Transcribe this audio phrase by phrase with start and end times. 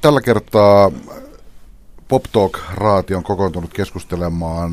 [0.00, 0.90] Tällä kertaa
[2.08, 4.72] Pop Talk-raati on kokoontunut keskustelemaan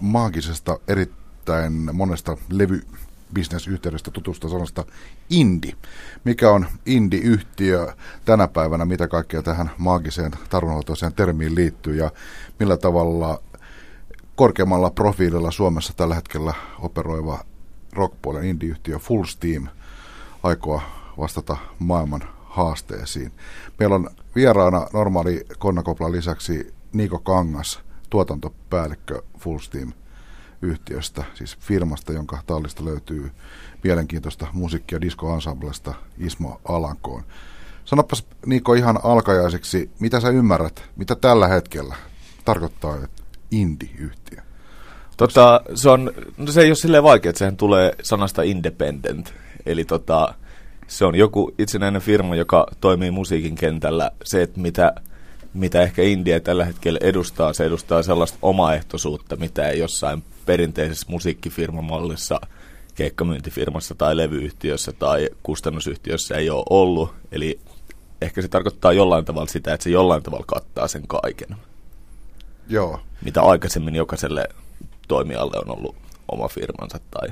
[0.00, 2.82] maagisesta erittäin monesta levy
[3.34, 4.84] bisnesyhteydestä tutusta sanasta
[5.30, 5.72] Indi.
[6.24, 7.92] Mikä on Indi-yhtiö
[8.24, 12.10] tänä päivänä, mitä kaikkea tähän maagiseen tarunhoitoiseen termiin liittyy ja
[12.58, 13.40] millä tavalla
[14.36, 17.44] korkeammalla profiililla Suomessa tällä hetkellä operoiva
[17.92, 19.68] rockpuolen Indi-yhtiö Full Steam
[20.42, 20.82] aikoo
[21.18, 23.32] vastata maailman haasteisiin.
[23.78, 29.92] Meillä on vieraana normaali Konnakoplan lisäksi Niko Kangas, tuotantopäällikkö Full Steam
[30.62, 33.30] yhtiöstä, siis firmasta, jonka tallista löytyy
[33.84, 37.24] mielenkiintoista musiikkia disco-ensemblesta Ismo Alankoon.
[37.84, 41.94] Sanopas Niko ihan alkajaiseksi, mitä sä ymmärrät, mitä tällä hetkellä
[42.44, 42.98] tarkoittaa
[43.50, 44.42] indie-yhtiö?
[45.16, 49.34] Tota, se, on, no se ei ole silleen vaikea, että sehän tulee sanasta independent.
[49.66, 50.34] Eli tota,
[50.94, 54.10] se on joku itsenäinen firma, joka toimii musiikin kentällä.
[54.24, 54.94] Se, että mitä,
[55.54, 62.40] mitä ehkä India tällä hetkellä edustaa, se edustaa sellaista omaehtoisuutta, mitä ei jossain perinteisessä musiikkifirmamallissa,
[62.94, 67.14] keikkamyyntifirmassa tai levyyhtiössä tai kustannusyhtiössä ei ole ollut.
[67.32, 67.60] Eli
[68.22, 71.56] ehkä se tarkoittaa jollain tavalla sitä, että se jollain tavalla kattaa sen kaiken.
[72.68, 73.00] Joo.
[73.24, 74.48] Mitä aikaisemmin jokaiselle
[75.08, 75.96] toimijalle on ollut
[76.32, 77.28] oma firmansa tai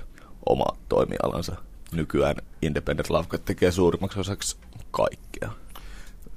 [0.46, 1.56] oma toimialansa
[1.92, 4.56] nykyään Independent Love tekee suurimmaksi osaksi
[4.90, 5.50] kaikkea.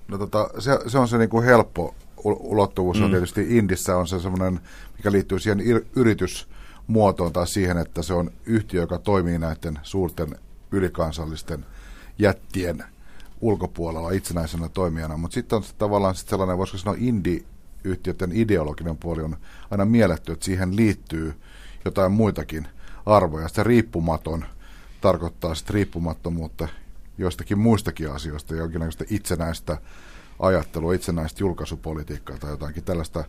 [0.08, 3.04] No tota, se, se on se niin kuin helppo ulottuvuus, mm.
[3.04, 4.60] on tietysti Indissä on se semmoinen,
[4.98, 5.60] mikä liittyy siihen
[5.96, 10.36] yritysmuotoon tai siihen, että se on yhtiö, joka toimii näiden suurten
[10.72, 11.66] ylikansallisten
[12.20, 12.84] jättien
[13.42, 19.38] ulkopuolella itsenäisenä toimijana, mutta sitten on tavallaan sit sellainen, voisiko sanoa indie-yhtiöiden ideologinen puoli on
[19.72, 21.34] aina mielletty, että siihen liittyy
[21.86, 22.68] jotain muitakin
[23.06, 23.48] arvoja.
[23.48, 24.46] Se riippumaton
[25.06, 26.68] tarkoittaa sitten riippumattomuutta
[27.18, 29.78] joistakin muistakin asioista, jonkinlaista itsenäistä
[30.40, 33.24] ajattelua, itsenäistä julkaisupolitiikkaa tai jotakin tällaista.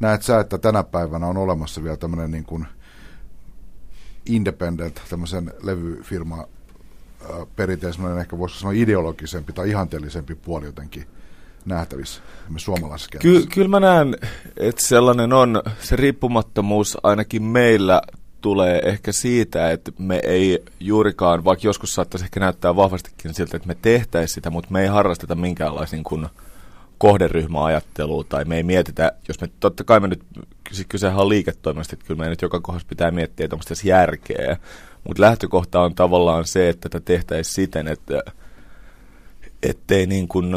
[0.00, 2.66] Näet sä, että tänä päivänä on olemassa vielä tämmöinen niin kuin
[4.26, 6.44] independent, tämmöisen levyfirma
[7.56, 11.06] perinteisen ehkä voisi sanoa ideologisempi tai ihanteellisempi puoli jotenkin
[11.64, 12.22] nähtävissä
[12.56, 14.16] suomalaisessa Ky- Kyllä mä näen,
[14.56, 18.02] että sellainen on se riippumattomuus ainakin meillä
[18.40, 23.68] tulee ehkä siitä, että me ei juurikaan, vaikka joskus saattaisi ehkä näyttää vahvastikin siltä, että
[23.68, 26.26] me tehtäisiin sitä, mutta me ei harrasteta minkäänlaista niin kuin
[26.98, 30.22] kohderyhmäajattelua tai me ei mietitä, jos me totta kai me nyt,
[30.88, 34.56] kysehän on liiketoiminnasta, että kyllä me nyt joka kohdassa pitää miettiä tuommoista järkeä,
[35.04, 38.22] mutta lähtökohta on tavallaan se, että tätä tehtäisiin siten, että
[39.62, 40.52] ettei niin kuin,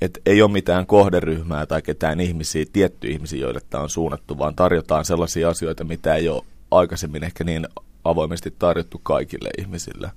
[0.00, 4.54] et ei ole mitään kohderyhmää tai ketään ihmisiä, tiettyjä ihmisiä, joille tämä on suunnattu, vaan
[4.54, 7.68] tarjotaan sellaisia asioita, mitä ei ole aikaisemmin ehkä niin
[8.04, 10.10] avoimesti tarjottu kaikille ihmisille.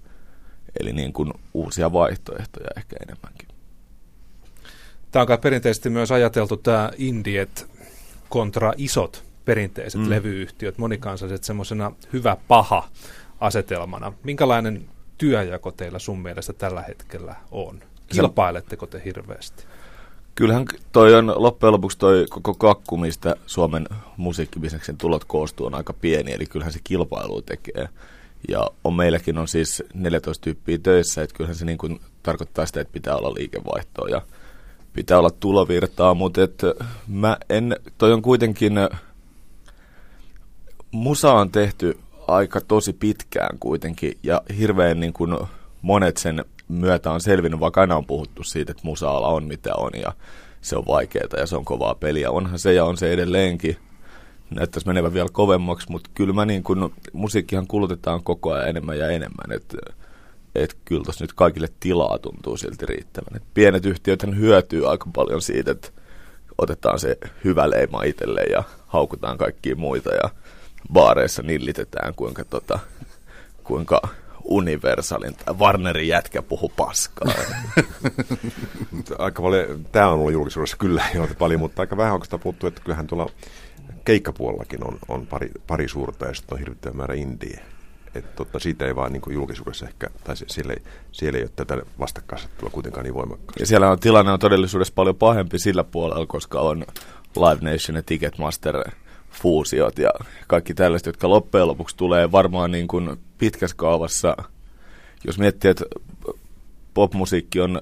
[0.80, 3.48] Eli niin kuin uusia vaihtoehtoja ehkä enemmänkin.
[5.12, 7.70] Tämä on kai perinteisesti myös ajateltu tämä indiet
[8.30, 10.10] kontra isot perinteiset mm.
[10.10, 12.90] levyyhtiöt, monikansalliset semmoisena hyvä paha
[13.40, 14.14] asetelmana.
[14.24, 14.86] Minkälainen
[15.18, 17.80] työjako teillä sun mielestä tällä hetkellä on?
[18.08, 19.64] Kilpailetteko te hirveästi?
[20.40, 25.94] Kyllähän toi on loppujen lopuksi toi koko kakku, mistä Suomen musiikkibisneksen tulot koostuu, on aika
[25.94, 27.90] pieni, eli kyllähän se kilpailu tekee.
[28.50, 32.82] Ja on meilläkin on siis 14 tyyppiä töissä, että kyllähän se niin kuin tarkoittaa sitä,
[32.82, 34.22] että pitää olla liikevaihtoa ja
[34.94, 36.62] pitää olla tulovirtaa, mutta et
[37.08, 38.74] mä en, toi on kuitenkin,
[40.92, 45.38] musa on tehty aika tosi pitkään kuitenkin ja hirveän niin kuin
[45.82, 49.92] monet sen myötä on selvinnyt, vaikka aina on puhuttu siitä, että musaala on mitä on
[50.02, 50.14] ja
[50.62, 52.32] se on vaikeaa ja se on kovaa peliä.
[52.32, 53.78] Onhan se ja on se edelleenkin.
[54.50, 59.08] Näyttäisi menevän vielä kovemmaksi, mutta kyllä mä niin kun, musiikkihan kulutetaan koko ajan enemmän ja
[59.08, 59.78] enemmän, että
[60.56, 63.36] et kyllä tuossa nyt kaikille tilaa tuntuu silti riittävän.
[63.36, 65.90] Et pienet yhtiöt hyötyy aika paljon siitä, että
[66.58, 70.30] otetaan se hyvä leima itselle ja haukutaan kaikkia muita ja
[70.94, 72.80] baareissa nillitetään, kuinka, tota,
[73.64, 74.02] kuinka
[74.44, 77.34] Universalin tai Warnerin jätkä puhu paskaa.
[79.18, 82.82] aika paljon, tämä on ollut julkisuudessa kyllä jo paljon, mutta aika vähän onko puhuttu, että
[82.82, 83.30] kyllähän tuolla
[84.06, 87.60] keikkapuolellakin on, on pari, pari suurta ja sitten on hirvittävä määrä indie.
[88.16, 90.82] Että totta, siitä ei vaan niin julkisuudessa ehkä, tai siellä ei,
[91.12, 93.64] siellä ei ole tätä vastakkainasettelua kuitenkaan niin voimakkaasti.
[93.64, 96.86] Ja siellä on tilanne on todellisuudessa paljon pahempi sillä puolella, koska on
[97.36, 98.76] Live Nation ja Ticketmaster
[99.32, 100.10] fuusiot ja
[100.48, 104.38] kaikki tällaiset, jotka loppujen lopuksi tulee varmaan niin kuin pitkässä kaavassa,
[105.28, 105.86] jos miettii, että
[106.94, 107.82] popmusiikki on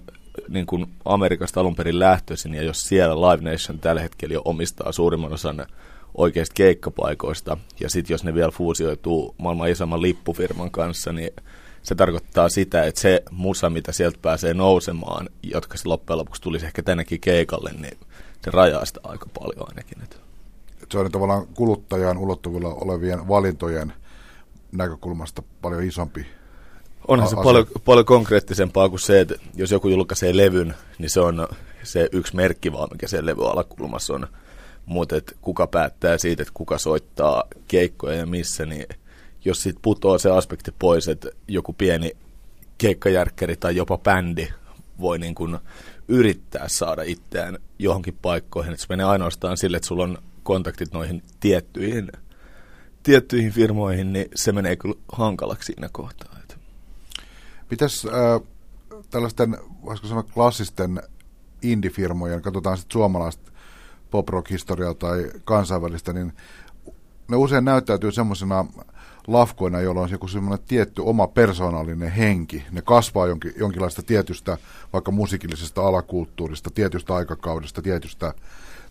[0.49, 4.91] niin kuin Amerikasta alun perin lähtöisin, ja jos siellä Live Nation tällä hetkellä jo omistaa
[4.91, 5.65] suurimman osan
[6.15, 11.29] oikeista keikkapaikoista, ja sitten jos ne vielä fuusioituu maailman isomman lippufirman kanssa, niin
[11.83, 16.65] se tarkoittaa sitä, että se musa, mitä sieltä pääsee nousemaan, jotka se loppujen lopuksi tulisi
[16.65, 17.97] ehkä tännekin keikalle, niin
[18.41, 20.03] se rajaa sitä aika paljon ainakin.
[20.03, 20.26] Että.
[20.92, 23.94] Se on tavallaan kuluttajan ulottuvilla olevien valintojen
[24.72, 26.25] näkökulmasta paljon isompi
[27.07, 31.48] Onhan se paljon, paljon konkreettisempaa kuin se, että jos joku julkaisee levyn, niin se on
[31.84, 34.28] se yksi merkki vaan, mikä se levy alakulmassa on.
[34.86, 38.86] Mutta kuka päättää siitä, että kuka soittaa keikkoja ja missä, niin
[39.45, 42.12] jos siitä putoaa se aspekti pois, että joku pieni
[42.78, 44.48] keikkajärkkäri tai jopa bändi
[45.00, 45.57] voi niin kuin
[46.07, 51.23] yrittää saada itseään johonkin paikkoihin, että se menee ainoastaan sille, että sulla on kontaktit noihin
[51.39, 52.11] tiettyihin,
[53.03, 56.38] tiettyihin firmoihin, niin se menee kyllä hankalaksi siinä kohtaa.
[57.71, 58.47] Mitäs äh,
[59.09, 61.01] tällaisten, voisiko sanoa klassisten
[61.61, 63.51] indie-firmojen, katsotaan sitten suomalaista
[64.11, 66.33] pop rock-historiaa tai kansainvälistä, niin
[67.27, 68.65] ne usein näyttäytyy semmoisena
[69.27, 72.63] lafkoina, joilla on joku semmoinen tietty oma persoonallinen henki.
[72.71, 74.57] Ne kasvaa jonkin, jonkinlaista tietystä,
[74.93, 78.33] vaikka musiikillisesta alakulttuurista, tietystä aikakaudesta, tietystä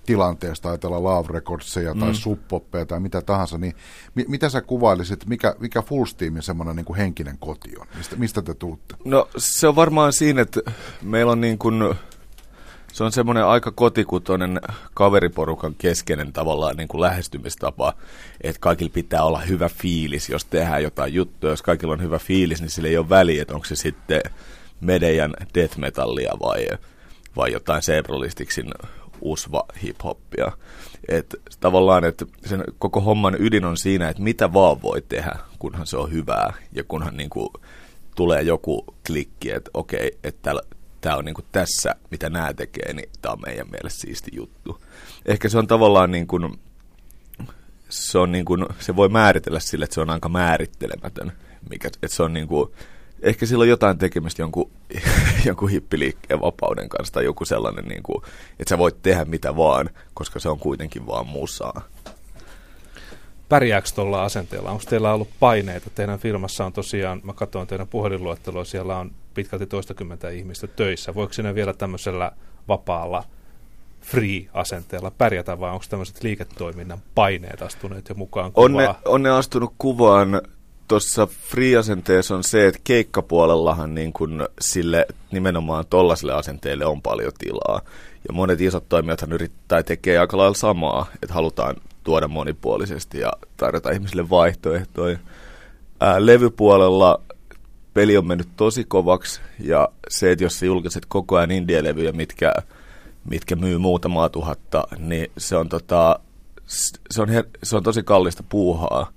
[0.06, 2.14] tilanteesta, ajatellaan Love Recordseja tai mm.
[2.14, 3.75] Suppoppeja tai mitä tahansa, niin
[4.14, 7.87] mi- mitä sä kuvailisit, mikä, mikä Full Steamin semmoinen niin kuin henkinen koti on?
[7.97, 8.94] Mistä, mistä te tuutte?
[9.05, 10.61] No se on varmaan siinä, että
[11.03, 11.94] meillä on niin kuin,
[12.93, 14.61] se on semmoinen aika kotikutoinen
[14.94, 17.93] kaveriporukan keskeinen tavallaan niin kuin lähestymistapa,
[18.41, 21.50] että kaikilla pitää olla hyvä fiilis, jos tehdään jotain juttua.
[21.50, 24.20] Jos kaikilla on hyvä fiilis, niin sillä ei ole väliä, että onko se sitten
[24.81, 26.69] Medejan death metallia vai,
[27.37, 28.73] vai jotain Sebralistiksin
[29.21, 30.53] usva hip-hoppia.
[31.09, 35.87] Et tavallaan, että sen koko homman ydin on siinä, että mitä vaan voi tehdä, kunhan
[35.87, 37.49] se on hyvää ja kunhan niin kuin
[38.15, 40.55] tulee joku klikki, että okei, että
[41.01, 44.85] tämä on niin kuin tässä, mitä nämä tekee, niin tämä on meidän mielestä siisti juttu.
[45.27, 46.59] Ehkä se on tavallaan niin kuin,
[47.89, 51.33] se, on niin kuin, se voi määritellä sille, että se on aika määrittelemätön,
[51.71, 52.71] mikä, että se on niin kuin,
[53.23, 54.71] ehkä sillä on jotain tekemistä jonkun,
[55.47, 58.23] jonkun hippiliikkeen vapauden kanssa tai joku sellainen, niin kuin,
[58.59, 61.83] että sä voit tehdä mitä vaan, koska se on kuitenkin vaan musaa.
[63.49, 64.71] Pärjääkö tuolla asenteella?
[64.71, 65.91] Onko teillä ollut paineita?
[65.91, 71.15] Teidän firmassa on tosiaan, mä katsoin teidän puhelinluetteloa, siellä on pitkälti toistakymmentä ihmistä töissä.
[71.15, 72.33] Voiko sinne vielä tämmöisellä
[72.69, 73.25] vapaalla
[74.01, 78.73] free-asenteella pärjätä vai onko tämmöiset liiketoiminnan paineet astuneet jo mukaan kuvaan?
[78.73, 80.43] On ne, on ne astunut kuvaan
[80.88, 87.81] tuossa free-asenteessa on se, että keikkapuolellahan niin kun sille nimenomaan tollaiselle asenteelle on paljon tilaa.
[88.29, 93.91] Ja monet isot toimijathan yrittää tekee aika lailla samaa, että halutaan tuoda monipuolisesti ja tarjota
[93.91, 95.19] ihmisille vaihtoehtoja.
[96.00, 97.21] Ää, levypuolella
[97.94, 102.53] peli on mennyt tosi kovaksi ja se, että jos sä julkaiset koko ajan indie-levyjä, mitkä,
[103.31, 106.21] mitkä myy muutamaa tuhatta, niin se on, tota,
[107.11, 109.12] se on, her- se on tosi kallista puuhaa.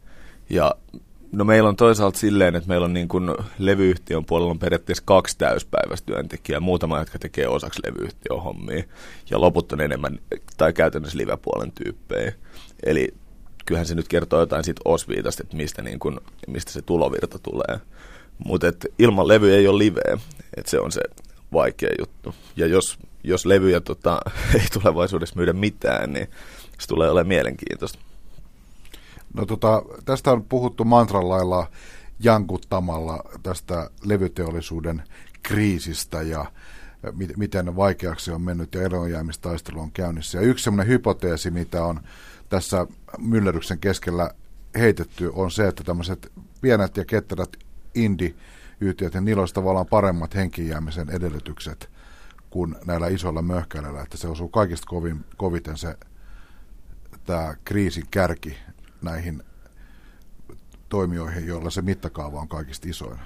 [0.50, 0.76] Ja
[1.32, 5.38] No meillä on toisaalta silleen, että meillä on niin kuin levyyhtiön puolella on periaatteessa kaksi
[5.38, 8.84] täyspäiväistä työntekijää, muutama, jotka tekee osaksi levyyhtiön hommia,
[9.30, 10.20] ja loput on enemmän,
[10.58, 12.34] tai käytännössä live-puolen tyyppejä.
[12.86, 13.14] Eli
[13.66, 17.80] kyllähän se nyt kertoo jotain siitä osviitasta, että mistä, niin kuin, mistä se tulovirta tulee.
[18.46, 18.68] Mutta
[19.00, 20.18] ilman levy ei ole liveä,
[20.58, 21.02] että se on se
[21.54, 22.36] vaikea juttu.
[22.56, 24.20] Ja jos, jos levyjä tota,
[24.60, 26.28] ei tulevaisuudessa myydä mitään, niin
[26.80, 28.00] se tulee olemaan mielenkiintoista.
[29.34, 31.68] No tota, tästä on puhuttu mantran lailla
[32.20, 35.04] jankuttamalla tästä levyteollisuuden
[35.44, 36.46] kriisistä ja
[37.38, 40.38] miten vaikeaksi on mennyt ja eronjäämistaistelu on käynnissä.
[40.38, 42.00] Ja yksi sellainen hypoteesi, mitä on
[42.50, 44.32] tässä myllerryksen keskellä
[44.78, 46.32] heitetty, on se, että tämmöiset
[46.62, 47.50] pienet ja ketterät
[47.96, 51.90] indie-yhtiöt, ja niillä olisi tavallaan paremmat henkijäämisen edellytykset
[52.50, 55.98] kuin näillä isoilla möhkäilyillä, että se osuu kaikista kovin, koviten se
[57.26, 58.58] tämä kriisin kärki
[59.02, 59.44] näihin
[60.90, 63.20] toimijoihin, joilla se mittakaava on kaikista isoin.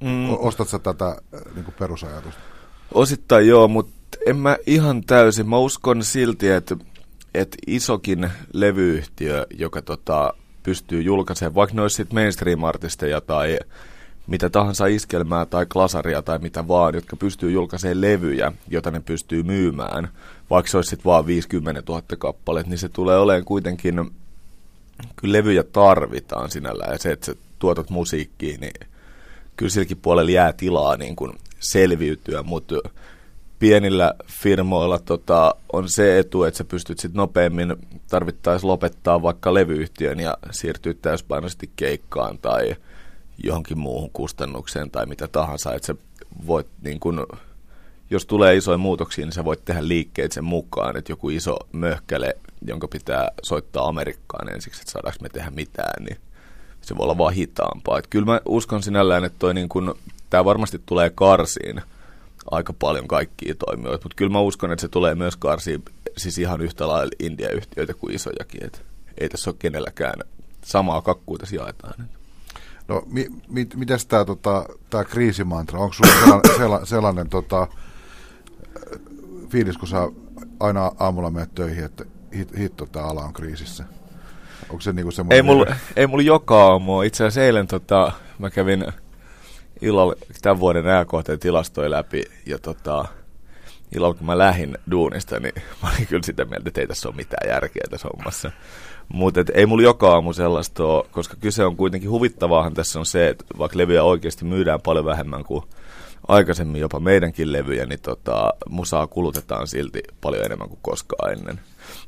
[0.00, 0.30] Mm.
[0.30, 2.40] Ostatko tätä äh, niin perusajatusta?
[2.94, 5.48] Osittain joo, mutta en mä ihan täysin.
[5.48, 6.76] Mä uskon silti, että,
[7.34, 13.58] että isokin levyyhtiö, joka tota, pystyy julkaisemaan, vaikka ne olisi mainstream-artisteja tai
[14.26, 19.42] mitä tahansa iskelmää tai klasaria tai mitä vaan, jotka pystyy julkaisemaan levyjä, jota ne pystyy
[19.42, 20.08] myymään,
[20.50, 24.10] vaikka se olisi vaan 50 000 kappalet, niin se tulee olemaan kuitenkin
[25.16, 28.88] kyllä levyjä tarvitaan sinällään ja se, että sä tuotat musiikkiin, niin
[29.56, 32.74] kyllä silläkin puolella jää tilaa niin kuin selviytyä, mutta
[33.58, 37.76] pienillä firmoilla tota, on se etu, että sä pystyt sitten nopeammin
[38.10, 42.76] tarvittaisiin lopettaa vaikka levyyhtiön ja siirtyä täyspainoisesti keikkaan tai
[43.44, 45.94] johonkin muuhun kustannukseen tai mitä tahansa, että sä
[46.46, 47.26] voit niin kun,
[48.10, 52.36] jos tulee isoja muutoksia, niin sä voit tehdä liikkeet sen mukaan, että joku iso möhkäle
[52.62, 56.18] jonka pitää soittaa Amerikkaan ensiksi, että saadaanko me tehdä mitään, niin
[56.80, 57.98] se voi olla vaan hitaampaa.
[57.98, 59.94] Et kyllä mä uskon sinällään, että niin kun,
[60.30, 61.82] tämä varmasti tulee karsiin
[62.50, 65.84] aika paljon kaikkia toimijoita, mutta kyllä mä uskon, että se tulee myös karsiin
[66.16, 68.64] siis ihan yhtä lailla India-yhtiöitä kuin isojakin.
[68.64, 68.82] Et
[69.18, 70.14] ei tässä ole kenelläkään
[70.64, 72.08] samaa kakkua tässä jaetaan.
[72.88, 77.68] No, mi, mi, mitäs tämä tota, tää kriisimantra, onko sulla sellainen, sellainen, sellainen tota,
[79.48, 80.08] fiilis, kun sä
[80.60, 82.04] aina aamulla menet töihin, että
[82.36, 83.84] hit, hitto, tämä ala on kriisissä?
[84.70, 85.36] Onko se niinku semmoinen...
[85.36, 85.66] Ei mulla,
[85.96, 87.02] ei mulla joka aamu.
[87.02, 88.86] Itse asiassa eilen tota, mä kävin
[89.82, 93.04] illalla tämän vuoden ajankohteen tilastoja läpi ja tota,
[93.96, 97.16] illalla kun mä lähdin duunista, niin mä olin kyllä sitä mieltä, että ei tässä ole
[97.16, 98.50] mitään järkeä tässä hommassa.
[99.08, 103.28] Mutta ei mulla joka aamu sellaista ole, koska kyse on kuitenkin huvittavaahan tässä on se,
[103.28, 105.64] että vaikka levyjä oikeasti myydään paljon vähemmän kuin
[106.28, 111.60] aikaisemmin jopa meidänkin levyjä, niin tota, musaa kulutetaan silti paljon enemmän kuin koskaan ennen.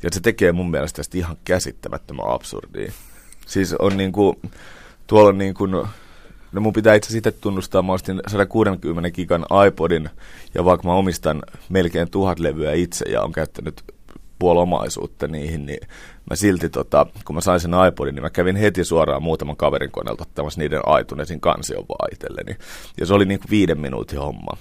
[0.02, 2.92] Ja se tekee mun mielestä tästä ihan käsittämättömän absurdia.
[3.46, 4.40] Siis on niinku,
[5.06, 10.10] tuolla on niinku, no mun pitää itse sitten tunnustaa, mä ostin 160 gigan iPodin,
[10.54, 13.82] ja vaikka mä omistan melkein tuhat levyä itse ja on käyttänyt
[14.40, 15.88] puolomaisuutta niihin, niin
[16.30, 19.90] mä silti, tota, kun mä sain sen iPodin, niin mä kävin heti suoraan muutaman kaverin
[19.90, 22.56] koneelta ottamassa niiden aitunesin kansion vaan itselleni.
[23.00, 24.56] Ja se oli niinku viiden minuutin homma.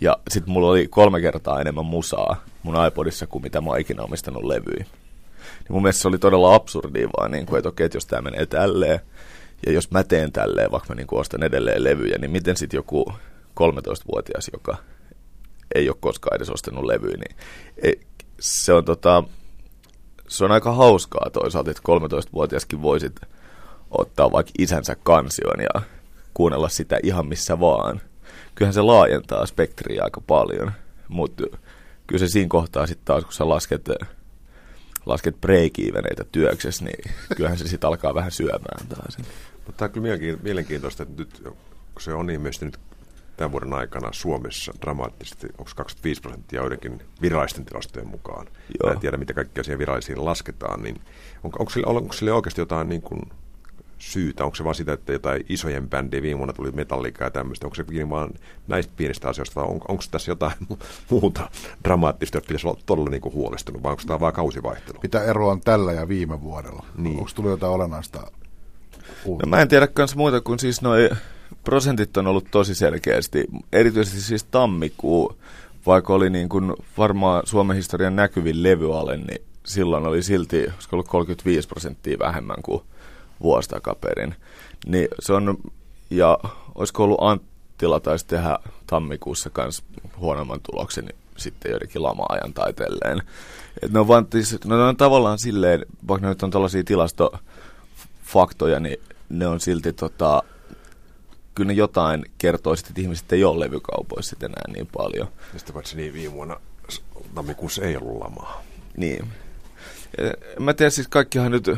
[0.00, 4.02] Ja sitten mulla oli kolme kertaa enemmän musaa mun iPodissa kuin mitä mä oon ikinä
[4.02, 4.78] omistanut levyi.
[4.78, 8.22] Niin mun mielestä se oli todella absurdia vaan, niin kuin, että okei, että jos tämä
[8.22, 9.00] menee tälleen,
[9.66, 12.78] ja jos mä teen tälleen, vaikka mä niin kuin ostan edelleen levyjä, niin miten sitten
[12.78, 13.12] joku
[13.60, 14.76] 13-vuotias, joka
[15.74, 17.36] ei ole koskaan edes ostanut levyjä, niin
[18.40, 19.24] se on tota,
[20.28, 23.20] se on aika hauskaa toisaalta, että 13-vuotiaskin voisit
[23.90, 25.82] ottaa vaikka isänsä kansion ja
[26.34, 28.00] kuunnella sitä ihan missä vaan.
[28.54, 30.72] Kyllähän se laajentaa spektriä aika paljon,
[31.08, 31.42] mutta
[32.06, 33.88] kyllä se siinä kohtaa sitten taas, kun sä lasket,
[35.06, 35.72] lasket break
[36.32, 39.16] työksessä, niin kyllähän se sitten alkaa vähän syömään taas.
[39.66, 42.78] Mutta tämä on kyllä mielenkiintoista, että nyt kun se on niin myös nyt
[43.38, 48.46] tämän vuoden aikana Suomessa dramaattisesti, onko 25 prosenttia joidenkin virallisten tilastojen mukaan.
[48.46, 48.88] Joo.
[48.88, 50.82] Mä en tiedä, mitä kaikkea siihen virallisiin lasketaan.
[50.82, 51.00] Niin
[51.44, 53.20] on, onko, sille, onko sille oikeasti jotain niin kuin
[53.98, 54.44] syytä?
[54.44, 57.66] Onko se vain sitä, että jotain isojen bändejä viime vuonna tuli metallikaa ja tämmöistä?
[57.66, 58.30] Onko se kiinni vaan
[58.68, 60.54] näistä pienistä asioista vai on, onko tässä jotain
[61.10, 61.50] muuta
[61.84, 64.98] dramaattista, että pitäisi olla todella niin kuin huolestunut vai onko tämä vain kausivaihtelu?
[65.02, 66.86] Mitä eroa on tällä ja viime vuodella?
[66.96, 67.18] Niin.
[67.18, 68.30] Onko tullut jotain olennaista
[69.26, 71.10] No, mä en tiedä kans muuta kuin siis noin
[71.64, 75.36] prosentit on ollut tosi selkeästi, erityisesti siis tammikuu,
[75.86, 81.08] vaikka oli niin kuin varmaan Suomen historian näkyvin levyale, niin silloin oli silti, olisiko ollut
[81.08, 82.82] 35 prosenttia vähemmän kuin
[83.42, 84.34] vuosi takaperin.
[84.86, 85.58] Niin se on,
[86.10, 86.38] ja
[86.74, 89.82] olisiko ollut Anttila taisi tehdä tammikuussa myös
[90.16, 93.22] huonomman tuloksen niin sitten joidenkin lama-ajan taiteelleen.
[93.82, 98.80] Et ne, on vaan, siis, ne on tavallaan silleen, vaikka ne nyt on tällaisia tilastofaktoja,
[98.80, 100.42] niin ne on silti tota,
[101.58, 105.28] kyllä ne jotain kertoo sitten, että ihmiset ei ole levykaupoissa enää niin paljon.
[105.52, 106.60] Mistä paitsi niin viime vuonna
[107.34, 108.62] tammikuussa ei ollut lamaa.
[108.96, 109.28] Niin.
[110.58, 111.70] Mä tiedän siis kaikkihan nyt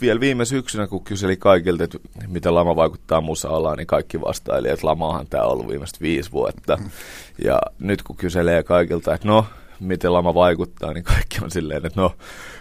[0.00, 4.86] vielä viime syksynä, kun kyseli kaikilta, että miten lama vaikuttaa musa niin kaikki vastaili, että
[4.86, 6.78] lamaahan tämä on ollut viimeiset viisi vuotta.
[7.44, 9.46] Ja nyt kun kyselee kaikilta, että no,
[9.80, 12.14] miten lama vaikuttaa, niin kaikki on silleen, että no,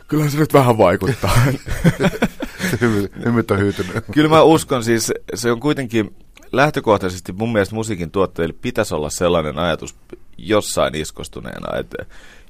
[0.07, 1.37] kyllä se nyt vähän vaikuttaa.
[3.25, 4.05] Hymyt on hyytynyt.
[4.11, 6.15] Kyllä mä uskon siis, se on kuitenkin
[6.51, 9.95] lähtökohtaisesti mun mielestä musiikin tuottajille pitäisi olla sellainen ajatus
[10.37, 12.05] jossain iskostuneena, että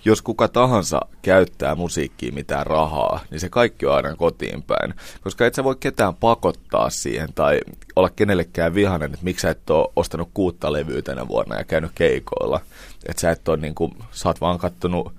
[0.06, 4.94] jos kuka tahansa käyttää musiikkiin mitään rahaa, niin se kaikki on aina kotiin päin.
[5.22, 7.60] Koska et sä voi ketään pakottaa siihen tai
[7.96, 11.92] olla kenellekään vihainen, että miksi sä et ole ostanut kuutta levyä tänä vuonna ja käynyt
[11.96, 12.62] keikoilla.
[13.06, 15.13] Että sä et ole niin kuin, sä oot vaan kattonut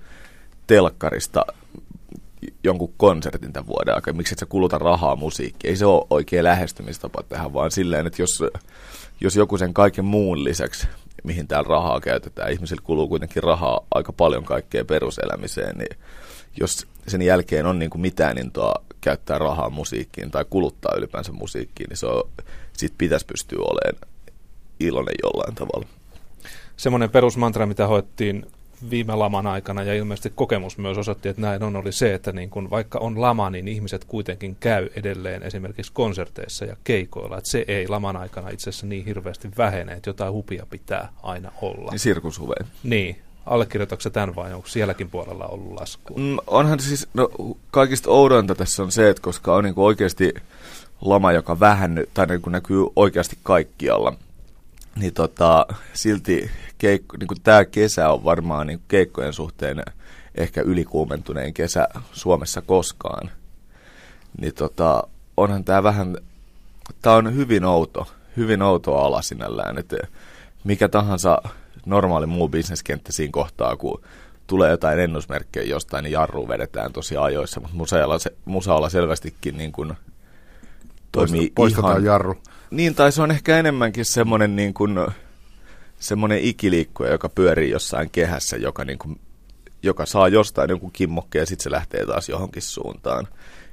[0.67, 1.45] telkkarista
[2.63, 5.69] jonkun konsertin tämän vuoden aikana, miksi et sä kuluta rahaa musiikkiin.
[5.69, 8.43] Ei se ole oikea lähestymistapa tähän, vaan silleen, että jos,
[9.21, 10.87] jos joku sen kaiken muun lisäksi,
[11.23, 15.97] mihin täällä rahaa käytetään, ihmisillä kuluu kuitenkin rahaa aika paljon kaikkeen peruselämiseen, niin
[16.59, 21.89] jos sen jälkeen on niin kuin mitään intoa käyttää rahaa musiikkiin tai kuluttaa ylipäänsä musiikkiin,
[21.89, 22.29] niin se on,
[22.73, 24.07] sit pitäisi pystyä olemaan
[24.79, 25.87] iloinen jollain tavalla.
[26.77, 28.45] Semmoinen perusmantra, mitä hoettiin
[28.89, 32.49] viime laman aikana ja ilmeisesti kokemus myös osoitti, että näin on, oli se, että niin
[32.49, 37.37] kun vaikka on lama, niin ihmiset kuitenkin käy edelleen esimerkiksi konserteissa ja keikoilla.
[37.37, 41.51] Että se ei laman aikana itse asiassa niin hirveästi vähene, että jotain hupia pitää aina
[41.61, 41.91] olla.
[41.91, 42.67] Niin sirkushuveet.
[42.83, 43.21] Niin.
[43.45, 46.13] Allekirjoitatko tämän vai onko sielläkin puolella ollut lasku?
[46.17, 47.29] Mm, onhan siis, no
[47.71, 50.33] kaikista oudointa tässä on se, että koska on niin oikeasti
[51.01, 54.13] lama, joka vähän, tai niin näkyy oikeasti kaikkialla,
[54.95, 59.83] niin tota, silti keikko, niin tämä kesä on varmaan niin keikkojen suhteen
[60.35, 63.31] ehkä ylikuumentuneen kesä Suomessa koskaan.
[64.41, 65.03] Niin tota,
[65.37, 66.17] onhan tämä vähän,
[67.01, 68.07] tämä on hyvin outo,
[68.37, 69.97] hyvin outo ala sinällään, että
[70.63, 71.41] mikä tahansa
[71.85, 74.01] normaali muu bisneskenttä siinä kohtaa, kun
[74.47, 78.31] tulee jotain ennusmerkkejä jostain, niin jarru vedetään tosi ajoissa, mutta musealla, se,
[78.89, 79.93] selvästikin niin kuin
[81.11, 82.03] toimii Poistetaan ihan...
[82.03, 82.35] jarru.
[82.71, 84.97] Niin, tai se on ehkä enemmänkin semmoinen niin kuin,
[85.99, 89.19] semmoinen ikiliikkuja, joka pyörii jossain kehässä, joka, niin kuin,
[89.83, 93.27] joka saa jostain jonkun kimmokkeen ja sitten se lähtee taas johonkin suuntaan.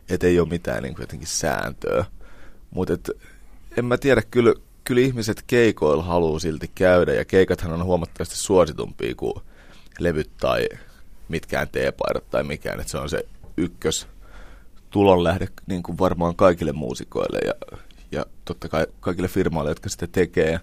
[0.08, 2.04] Että ei ole mitään niin kuin jotenkin sääntöä.
[2.70, 3.12] Mutta
[3.78, 4.54] en mä tiedä, kyllä,
[4.84, 9.34] kyllä ihmiset keikoilla haluaa silti käydä ja keikathan on huomattavasti suositumpia kuin
[9.98, 10.68] levyt tai
[11.28, 12.80] mitkään teepaidat tai mikään.
[12.80, 13.24] Että se on se
[13.56, 14.06] ykkös
[14.90, 17.76] tulonlähde niin kuin varmaan kaikille muusikoille ja,
[18.12, 20.60] ja totta kai kaikille firmoille, jotka sitä tekee.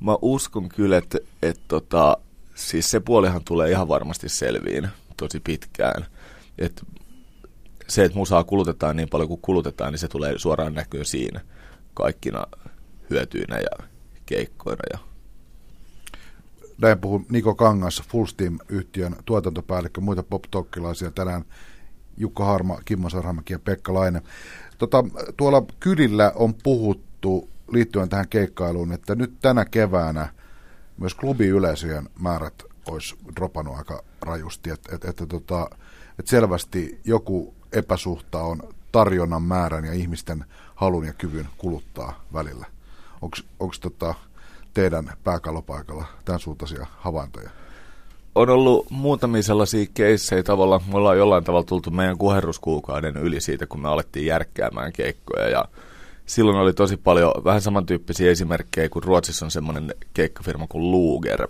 [0.00, 2.16] Mä uskon kyllä, että, että tota,
[2.54, 6.06] siis se puolihan tulee ihan varmasti selviin tosi pitkään.
[6.58, 6.82] Et
[7.88, 11.40] se, että musaa kulutetaan niin paljon kuin kulutetaan, niin se tulee suoraan näkyy siinä
[11.94, 12.46] kaikkina
[13.10, 13.86] hyötyinä ja
[14.26, 14.82] keikkoina.
[14.92, 14.98] Ja...
[16.78, 20.42] Näin puhun Niko Kangas, Full Steam-yhtiön tuotantopäällikkö, muita pop
[21.14, 21.44] tänään
[22.16, 24.22] Jukka Harma, Kimmo Sarhamäki ja Pekka Laine.
[24.78, 25.04] Tota,
[25.36, 30.28] tuolla kylillä on puhuttu liittyen tähän keikkailuun, että nyt tänä keväänä
[30.98, 35.70] myös klubiyleisöjen määrät olisi dropannut aika rajusti, että et, et, tota,
[36.18, 40.44] et selvästi joku epäsuhta on tarjonnan määrän ja ihmisten
[40.74, 42.66] halun ja kyvyn kuluttaa välillä.
[43.60, 44.14] Onko tota,
[44.74, 47.50] teidän pääkallopaikalla tämän suuntaisia havaintoja?
[48.36, 53.66] On ollut muutamia sellaisia keissejä tavalla, me ollaan jollain tavalla tultu meidän kuherruskuukauden yli siitä,
[53.66, 55.48] kun me alettiin järkkäämään keikkoja.
[55.48, 55.64] Ja
[56.26, 61.48] silloin oli tosi paljon vähän samantyyppisiä esimerkkejä, kun Ruotsissa on semmoinen keikkafirma kuin Luger,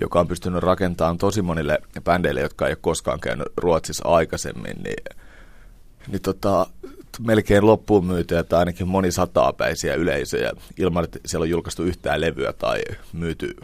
[0.00, 5.18] joka on pystynyt rakentamaan tosi monille bändeille, jotka ei ole koskaan käynyt Ruotsissa aikaisemmin, niin,
[6.08, 6.66] niin tota,
[7.26, 12.80] melkein loppuun myytyjä tai ainakin monisataapäisiä yleisöjä ilman, että siellä on julkaistu yhtään levyä tai
[13.12, 13.56] myyty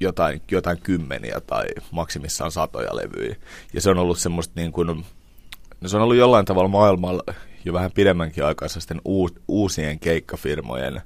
[0.00, 3.36] jotain, jotain kymmeniä tai maksimissaan satoja levyjä.
[3.72, 4.86] Ja se on ollut semmoista niin kuin,
[5.80, 7.22] no se on ollut jollain tavalla maailmalla
[7.64, 9.00] jo vähän pidemmänkin aikaa sitten
[9.48, 11.02] uusien keikkafirmojen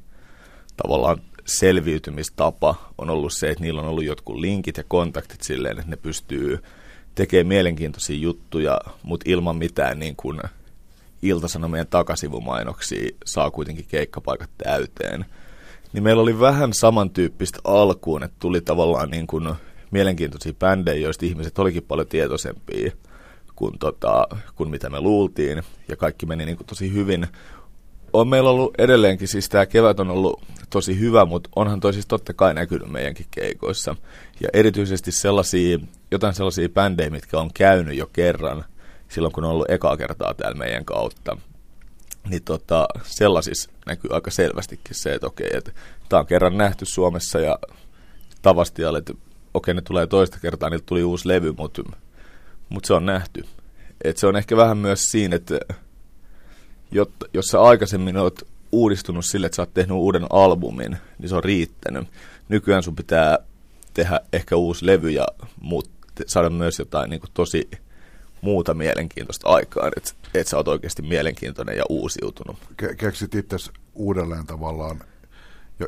[0.76, 5.90] tavallaan selviytymistapa on ollut se, että niillä on ollut jotkut linkit ja kontaktit silleen, että
[5.90, 6.62] ne pystyy
[7.14, 10.40] tekemään mielenkiintoisia juttuja, mutta ilman mitään niin kuin
[11.22, 15.24] iltasanomien takasivumainoksia saa kuitenkin keikkapaikat täyteen.
[15.92, 19.54] Niin meillä oli vähän samantyyppistä alkuun, että tuli tavallaan niin kuin
[19.90, 22.92] mielenkiintoisia bändejä, joista ihmiset olikin paljon tietoisempia
[23.56, 27.26] kuin, tota, kuin mitä me luultiin, ja kaikki meni niin kuin tosi hyvin.
[28.12, 32.06] On meillä ollut edelleenkin, siis tämä kevät on ollut tosi hyvä, mutta onhan toi siis
[32.06, 33.96] totta kai näkynyt meidänkin keikoissa.
[34.40, 35.78] Ja erityisesti sellaisia,
[36.10, 38.64] jotain sellaisia bändejä, mitkä on käynyt jo kerran,
[39.08, 41.36] silloin kun on ollut ekaa kertaa täällä meidän kautta.
[42.28, 45.72] Niin tota, sellaisissa näkyy aika selvästikin se, että okei, että
[46.08, 47.58] tämä on kerran nähty Suomessa ja
[48.42, 49.14] tavasti että
[49.54, 51.82] okei, ne tulee toista kertaa, niiltä tuli uusi levy, mutta
[52.68, 53.44] mutta se on nähty.
[54.04, 55.60] Et se on ehkä vähän myös siinä, että
[56.90, 61.34] jotta, jos sä aikaisemmin oot uudistunut sille, että sä oot tehnyt uuden albumin, niin se
[61.34, 62.08] on riittänyt.
[62.48, 63.38] Nykyään sun pitää
[63.94, 65.26] tehdä ehkä uusi levy ja
[65.60, 65.90] muut,
[66.26, 67.70] saada myös jotain niin kuin tosi
[68.40, 72.56] muuta mielenkiintoista aikaan, että et sä oot oikeasti mielenkiintoinen ja uusiutunut.
[72.82, 73.56] Ke- keksit itse
[73.94, 75.00] uudelleen tavallaan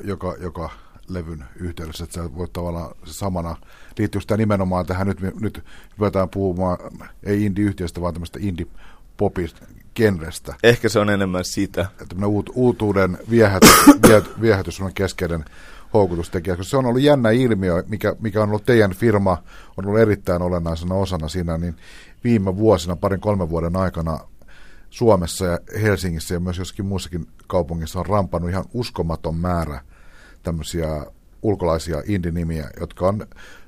[0.04, 0.70] joka, joka
[1.08, 3.56] levyn yhteydessä, että sä voit tavallaan samana,
[3.98, 5.64] liittyykö tämä nimenomaan tähän, nyt, nyt
[5.98, 6.78] ruvetaan puhumaan,
[7.22, 10.54] ei indie-yhtiöstä, vaan tämmöistä indie-popista, genrestä.
[10.62, 11.86] Ehkä se on enemmän sitä.
[12.02, 13.70] Että uut, uutuuden viehätys,
[14.40, 15.44] viehätys on keskeinen
[15.94, 19.42] houkutustekijä, koska se on ollut jännä ilmiö, mikä, mikä on ollut teidän firma,
[19.76, 21.76] on ollut erittäin olennaisena osana siinä, niin
[22.24, 24.20] viime vuosina, parin kolmen vuoden aikana
[24.90, 29.80] Suomessa ja Helsingissä ja myös jossakin muissakin kaupungissa on rampannut ihan uskomaton määrä
[30.42, 31.06] tämmöisiä
[31.42, 33.26] ulkolaisia indie-nimiä, jotka on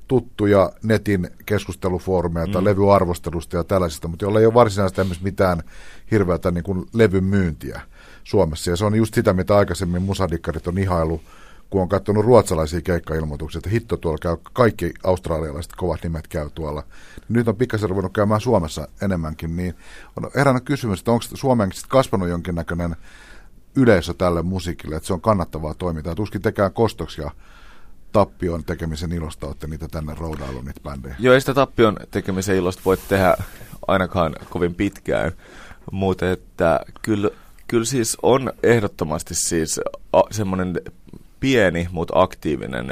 [0.08, 2.64] tuttuja netin keskustelufoorumeja tai mm.
[2.64, 5.62] levyarvostelusta ja tällaisista, mutta joilla ei ole varsinaisesti mitään
[6.10, 7.80] hirveätä niin kuin levyn myyntiä
[8.24, 8.70] Suomessa.
[8.70, 11.20] Ja se on just sitä, mitä aikaisemmin musadikkarit on ihailu,
[11.70, 16.82] kun on katsonut ruotsalaisia keikkailmoituksia, että hitto tuolla käy, kaikki australialaiset kovat nimet käy tuolla.
[17.28, 19.74] Nyt on pikkasen ruvennut käymään Suomessa enemmänkin, niin
[20.16, 22.96] on herännyt kysymys, että onko Suomeen kasvanut jonkinnäköinen
[23.76, 26.14] yleisö tälle musiikille, että se on kannattavaa toimintaa.
[26.14, 27.30] Tuskin tekään kostoksia
[28.12, 31.16] tappion tekemisen ilosta olette niitä tänne roudailuun, niitä bändejä.
[31.18, 33.36] Joo, ei sitä tappion tekemisen ilosta voi tehdä
[33.86, 35.32] ainakaan kovin pitkään,
[35.92, 37.30] mutta että kyllä,
[37.66, 39.80] kyllä siis on ehdottomasti siis
[40.30, 40.80] semmoinen
[41.44, 42.90] pieni, mutta aktiivinen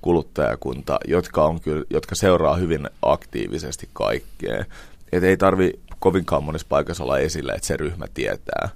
[0.00, 4.64] kuluttajakunta, jotka, on kyllä, jotka seuraa hyvin aktiivisesti kaikkea.
[5.12, 8.68] Et ei tarvi kovinkaan monessa paikassa olla esillä, että se ryhmä tietää.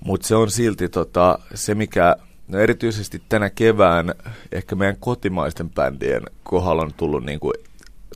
[0.00, 2.16] Mutta se on silti tota, se, mikä
[2.48, 4.14] no erityisesti tänä kevään
[4.52, 7.54] ehkä meidän kotimaisten bändien kohdalla on tullut niin kuin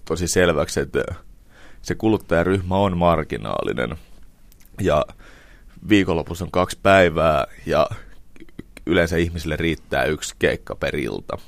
[0.04, 1.04] tosi selväksi, että
[1.82, 3.96] se kuluttajaryhmä on marginaalinen.
[4.80, 5.04] Ja
[5.88, 7.86] viikonlopussa on kaksi päivää ja
[8.86, 11.38] yleensä ihmisille riittää yksi keikka per ilta.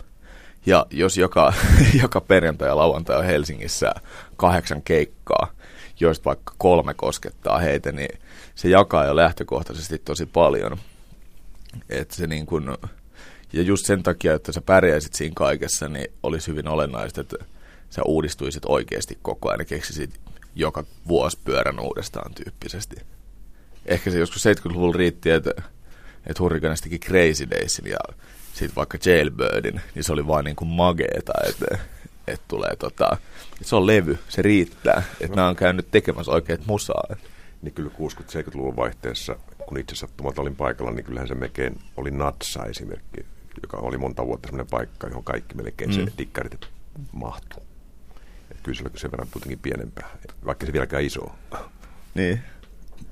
[0.66, 1.52] Ja jos joka,
[2.02, 3.94] joka perjantai ja lauantai on Helsingissä
[4.36, 5.52] kahdeksan keikkaa,
[6.00, 8.18] joista vaikka kolme koskettaa heitä, niin
[8.54, 10.78] se jakaa jo lähtökohtaisesti tosi paljon.
[11.88, 12.78] Et se niin kun,
[13.52, 17.36] ja just sen takia, että sä pärjäisit siinä kaikessa, niin olisi hyvin olennaista, että
[17.90, 20.20] sä uudistuisit oikeasti koko ajan ja keksisit
[20.54, 22.96] joka vuosi pyörän uudestaan tyyppisesti.
[23.86, 25.62] Ehkä se joskus 70-luvulla riitti, että,
[26.38, 27.98] Hurricanes teki Crazy Daysin ja
[28.52, 31.78] sitten vaikka Jailbirdin, niin se oli vaan niin kuin mageeta, että,
[32.26, 33.16] että tulee tota,
[33.52, 37.16] että se on levy, se riittää, että nämä on käynyt tekemässä oikeat musaa.
[37.62, 42.64] Niin kyllä 60-70-luvun vaihteessa, kun itse sattumalta olin paikalla, niin kyllähän se melkein oli Natsa
[42.64, 43.26] esimerkki,
[43.62, 45.94] joka oli monta vuotta sellainen paikka, johon kaikki melkein mm.
[45.94, 46.68] se dikkarit
[47.12, 47.62] mahtuu.
[48.62, 50.08] Kyllä se oli sen verran kuitenkin pienempää,
[50.46, 51.34] vaikka se vieläkään iso.
[52.14, 52.40] Niin.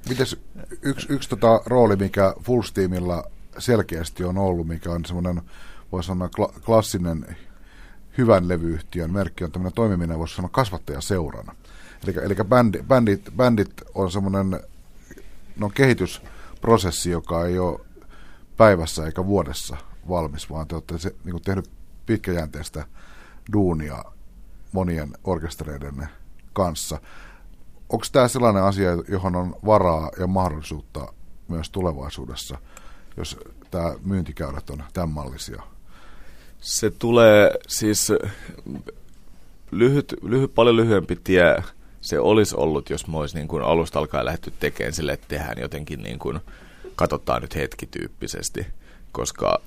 [0.09, 0.37] Mites
[0.83, 3.25] yksi, yksi tota rooli, mikä Full Steamilla
[3.59, 5.43] selkeästi on ollut, mikä on semmoinen,
[5.93, 7.37] voisi sanoa, kla- klassinen
[8.19, 11.55] hyvän levyyhtiön merkki on tämmöinen toimiminen, voisi sanoa kasvattajaseurana.
[12.05, 14.61] Eli, eli bändi, bändit, bändit on semmoinen
[15.57, 17.81] no, kehitysprosessi, joka ei ole
[18.57, 19.77] päivässä eikä vuodessa
[20.09, 21.71] valmis, vaan te olette se, niin tehnyt
[22.07, 22.87] pitkäjänteistä
[23.53, 24.05] duunia
[24.73, 26.09] monien orkestereiden
[26.53, 27.01] kanssa.
[27.91, 31.13] Onko tämä sellainen asia, johon on varaa ja mahdollisuutta
[31.49, 32.59] myös tulevaisuudessa,
[33.17, 33.39] jos
[33.71, 35.63] tämä myyntikäyrät on tämän mallisia?
[36.61, 38.13] Se tulee siis
[39.71, 41.63] lyhyt, lyhy, paljon lyhyempi tie
[42.01, 45.59] se olisi ollut, jos me olisi niin kuin alusta alkaen lähdetty tekemään sille, että tehdään
[45.59, 46.41] jotenkin niin kuin,
[46.97, 48.67] katsotaan nyt hetki tyyppisesti,
[49.13, 49.61] koska,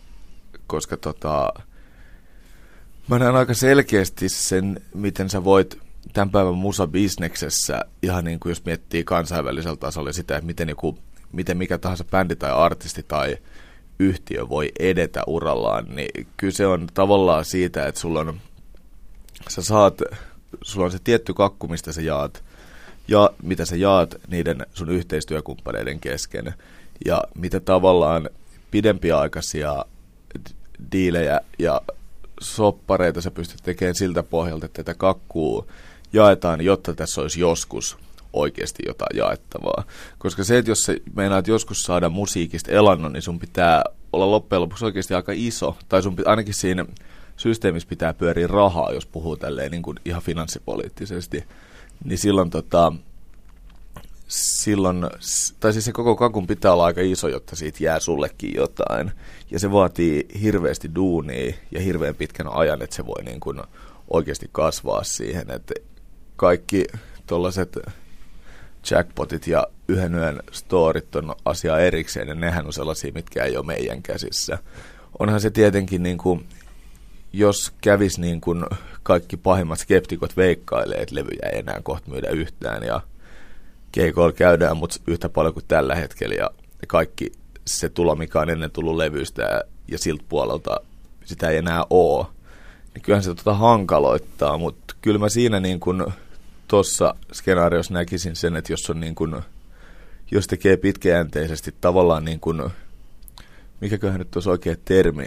[0.68, 1.54] koska tota,
[3.08, 8.66] mä näen aika selkeästi sen, miten sä voit tämän päivän musa-bisneksessä, ihan niin kuin jos
[8.66, 10.98] miettii kansainvälisellä tasolla sitä, että miten, joku,
[11.32, 13.38] miten mikä tahansa bändi tai artisti tai
[14.00, 18.40] yhtiö voi edetä urallaan, niin kyllä se on tavallaan siitä, että sulla on,
[19.50, 20.02] sä saat,
[20.62, 22.44] sulla on se tietty kakku, mistä sä jaat,
[23.08, 26.54] ja mitä sä jaat niiden sun yhteistyökumppaneiden kesken,
[27.06, 28.30] ja mitä tavallaan
[28.72, 29.86] pidempiaikaisia
[30.92, 31.82] diilejä ja
[32.42, 35.68] soppareita sä pystyt tekemään siltä pohjalta, että tätä kakkuu
[36.14, 37.98] jaetaan, jotta tässä olisi joskus
[38.34, 39.84] oikeasti jotain jaettavaa.
[40.18, 44.62] Koska se, että jos sä meinaat joskus saada musiikista elannon, niin sun pitää olla loppujen
[44.62, 45.78] lopuksi oikeasti aika iso.
[45.90, 46.86] Tai sun pitää, ainakin siinä
[47.38, 51.44] systeemissä pitää pyöriä rahaa, jos puhuu tälleen niin kuin ihan finanssipoliittisesti.
[52.04, 52.94] Niin silloin tota,
[54.28, 55.06] silloin,
[55.60, 59.12] tai siis se koko kakun pitää olla aika iso, jotta siitä jää sullekin jotain.
[59.52, 63.62] Ja se vaatii hirveästi duunia ja hirveän pitkän ajan, että se voi niin kuin
[64.10, 65.74] oikeasti kasvaa siihen, että
[66.40, 66.86] kaikki
[67.28, 67.78] tuollaiset
[68.92, 73.66] jackpotit ja yhden yön storit on asia erikseen, ja nehän on sellaisia, mitkä ei ole
[73.66, 74.58] meidän käsissä.
[75.20, 76.46] Onhan se tietenkin, niin kuin,
[77.34, 78.66] jos kävis niin kuin
[79.04, 83.02] kaikki pahimmat skeptikot veikkailee, että levyjä ei enää kohta myydä yhtään, ja
[83.92, 86.50] keikoilla käydään mutta yhtä paljon kuin tällä hetkellä, ja
[86.88, 87.32] kaikki
[87.68, 90.78] se tulo, mikä on ennen tullut levystä, ja, ja siltä puolelta
[91.26, 92.26] sitä ei enää ole,
[92.94, 96.06] niin kyllähän se tota hankaloittaa, mutta kyllä mä siinä niin kuin
[96.70, 99.42] tuossa skenaariossa näkisin sen, että jos on niin kuin,
[100.32, 102.64] jos tekee pitkäjänteisesti tavallaan niin kuin,
[103.82, 105.26] mikäköhän nyt olisi oikea termi,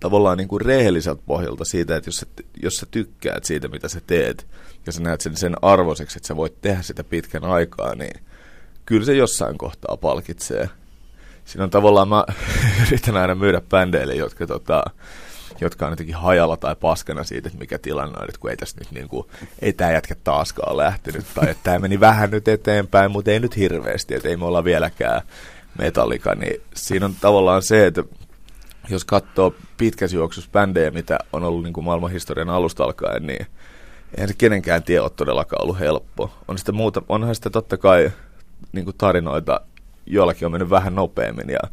[0.00, 2.26] tavallaan niin kuin rehelliseltä pohjalta siitä, että jos sä,
[2.62, 4.46] jos sä tykkäät siitä, mitä sä teet,
[4.86, 8.22] ja sä näet sen, sen arvoiseksi, että sä voit tehdä sitä pitkän aikaa, niin
[8.86, 10.68] kyllä se jossain kohtaa palkitsee.
[11.44, 12.24] Siinä on tavallaan, mä
[12.86, 14.82] yritän aina myydä bändeille, jotka tota,
[15.60, 18.76] jotka on jotenkin hajalla tai paskana siitä, että mikä tilanne on, että kun ei tässä
[18.78, 19.26] nyt niin kuin,
[19.62, 23.56] ei tämä jätkä taaskaan lähtenyt, tai että tämä meni vähän nyt eteenpäin, mutta ei nyt
[23.56, 25.22] hirveästi, että ei me olla vieläkään
[25.78, 28.04] metallika, niin siinä on tavallaan se, että
[28.88, 33.46] jos katsoo pitkässä juoksussa bändejä, mitä on ollut niin kuin maailman historian alusta alkaen, niin
[34.14, 36.32] eihän se kenenkään tie ole todellakaan ollut helppo.
[36.48, 38.10] On sitä muuta, onhan sitä totta kai
[38.72, 39.60] niin kuin tarinoita,
[40.06, 41.70] joillakin on mennyt vähän nopeammin ja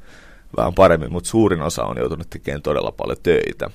[0.57, 3.69] vähän paremmin, mutta suurin osa on joutunut tekemään todella paljon töitä.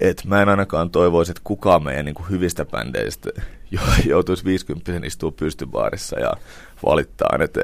[0.00, 3.30] Et mä en ainakaan toivoisi, että kukaan meidän niin kuin hyvistä bändeistä
[4.06, 6.32] joutuisi 50 istua pystybaarissa ja
[6.86, 7.60] valittaa, että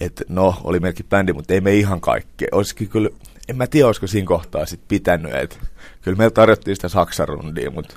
[0.00, 2.46] et, no, oli melkein bändi, mutta ei me ihan kaikki.
[2.52, 3.10] Olisikin kyllä,
[3.48, 5.56] en mä tiedä, olisiko siinä kohtaa sit pitänyt, että
[6.02, 7.94] kyllä meillä tarjottiin sitä saksarundia, mutta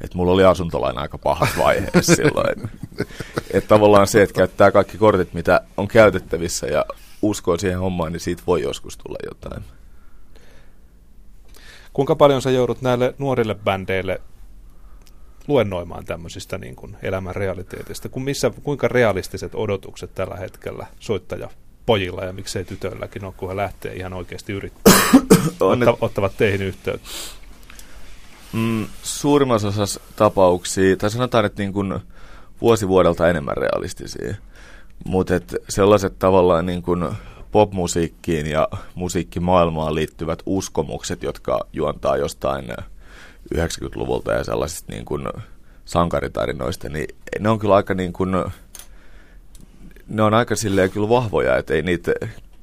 [0.00, 2.50] että mulla oli asuntolaina aika pahat vaiheessa silloin.
[2.50, 2.68] Että
[3.50, 6.84] et tavallaan se, että käyttää kaikki kortit, mitä on käytettävissä ja
[7.22, 9.64] uskoo siihen hommaan, niin siitä voi joskus tulla jotain.
[11.92, 14.20] Kuinka paljon sä joudut näille nuorille bändeille
[15.48, 18.08] luennoimaan tämmöisistä niin kuin elämän realiteetista?
[18.08, 21.50] Kun missä, kuinka realistiset odotukset tällä hetkellä soittaja
[21.86, 25.00] pojilla ja miksei tytölläkin on, kun he lähtee ihan oikeasti yrittämään,
[25.60, 27.08] Otta, ottavat teihin yhteyttä?
[28.52, 32.00] Mm, suurimmassa osassa tapauksia, tai sanotaan, että niin kuin
[32.60, 34.34] vuosi vuodelta enemmän realistisia.
[35.08, 35.34] Mutta
[35.68, 37.08] sellaiset tavallaan niin kuin
[37.52, 42.68] popmusiikkiin ja musiikkimaailmaan liittyvät uskomukset, jotka juontaa jostain
[43.54, 45.28] 90-luvulta ja sellaisista niin kuin
[45.84, 47.06] sankaritarinoista, niin
[47.40, 48.30] ne on kyllä aika niin kuin,
[50.08, 52.12] ne on aika silleen kyllä vahvoja, että ei niitä,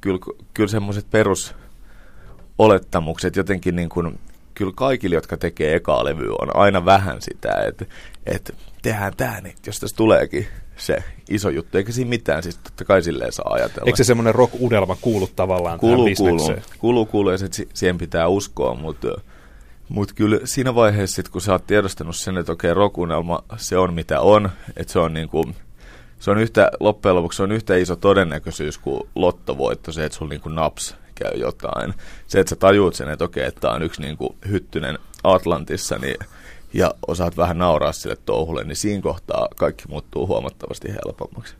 [0.00, 0.20] kyllä,
[0.54, 4.18] kyllä semmoiset perusolettamukset jotenkin niin kuin,
[4.54, 7.84] kyllä kaikille, jotka tekee ekaa levyä, on aina vähän sitä, että,
[8.26, 12.84] että tehdään tämä, niin jos tässä tuleekin se iso juttu, eikä siinä mitään, siis totta
[12.84, 13.86] kai silleen saa ajatella.
[13.86, 18.28] Eikö se semmoinen rock-unelma kuulu tavallaan kuulu, tähän kuulu, kuulu, kuulu, ja sit siihen pitää
[18.28, 19.08] uskoa, mutta
[19.88, 23.94] mutta kyllä siinä vaiheessa, sit, kun sä oot tiedostanut sen, että okei, rokunelma, se on
[23.94, 25.50] mitä on, että se on niinku,
[26.18, 30.30] se on yhtä, loppujen lopuksi se on yhtä iso todennäköisyys kuin lottovoitto, se, että sulla
[30.30, 31.94] niinku naps käy jotain.
[32.26, 36.16] Se, että sä tajuut sen, että okei, että on yksi niinku hyttynen Atlantissa, niin,
[36.76, 41.54] ja osaat vähän nauraa sille touhulle, niin siinä kohtaa kaikki muuttuu huomattavasti helpommaksi.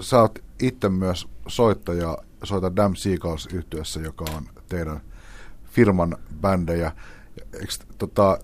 [0.00, 5.00] Sä oot itse myös soittaja, soita Damn Seagulls yhtiössä, joka on teidän–
[5.74, 6.92] firman bändejä.
[7.98, 8.38] tota,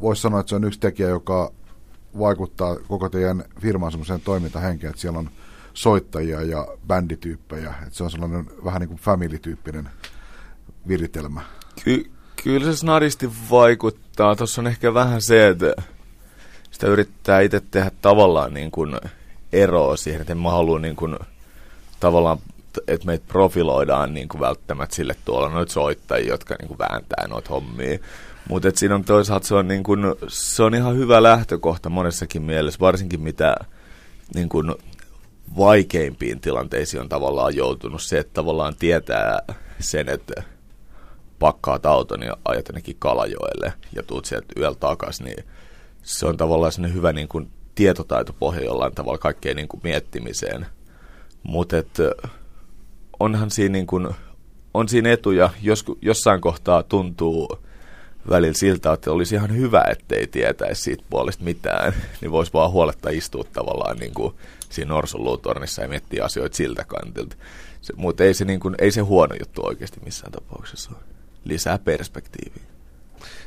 [0.00, 1.52] Voisi sanoa, että se on yksi tekijä, joka
[2.18, 5.30] vaikuttaa koko teidän firman semmoiseen toimintahenkeen, että siellä on
[5.74, 7.74] soittajia ja bändityyppejä.
[7.82, 9.88] Että se on sellainen vähän niin kuin family-tyyppinen
[10.88, 11.40] viritelmä.
[11.84, 12.10] Ky-
[12.42, 14.36] kyllä se snadisti vaikuttaa.
[14.36, 15.74] Tuossa on ehkä vähän se, että
[16.70, 18.96] sitä yrittää itse tehdä tavallaan niin kuin
[19.52, 21.18] eroa siihen, että mä halua niin kuin
[22.00, 22.38] tavallaan
[22.88, 27.50] että meitä profiloidaan niin kuin välttämättä sille tuolla noita soittajia, jotka niin kuin vääntää noita
[27.50, 27.98] hommia.
[28.48, 32.80] Mutta siinä on toisaalta se on, niin kuin, se on ihan hyvä lähtökohta monessakin mielessä,
[32.80, 33.56] varsinkin mitä
[34.34, 34.74] niin kuin,
[35.56, 38.02] vaikeimpiin tilanteisiin on tavallaan joutunut.
[38.02, 39.38] Se, että tavallaan tietää
[39.80, 40.42] sen, että
[41.40, 45.44] pakkaat auton ja ajat ainakin Kalajoelle ja tuut sieltä yöllä takaisin, niin
[46.02, 50.66] se on tavallaan sellainen hyvä niin kuin, tietotaitopohja jollain tavalla kaikkeen niin kuin, miettimiseen.
[51.42, 51.76] Mutta
[53.20, 54.08] onhan siinä, niin kuin,
[54.74, 57.58] on siinä etuja, jos, jossain kohtaa tuntuu
[58.28, 63.10] välillä siltä, että olisi ihan hyvä, ettei tietäisi siitä puolesta mitään, niin voisi vaan huoletta
[63.10, 64.34] istua tavallaan niin kuin
[64.68, 67.36] siinä norsunluutornissa ja miettiä asioita siltä kantilta.
[67.96, 71.19] Mutta ei se, niin kuin, ei se huono juttu oikeasti missään tapauksessa ole.
[71.44, 72.62] Lisää perspektiiviä.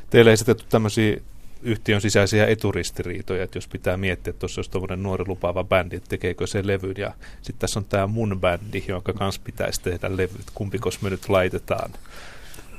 [0.09, 1.17] Teille ei esitetty tämmöisiä
[1.63, 6.09] yhtiön sisäisiä eturistiriitoja, että jos pitää miettiä, että tuossa olisi tuommoinen nuori lupaava bändi, että
[6.09, 10.45] tekeekö se levyn, ja sitten tässä on tämä mun bändi, jonka kanssa pitäisi tehdä levyt,
[10.53, 11.91] kumpikos me nyt laitetaan?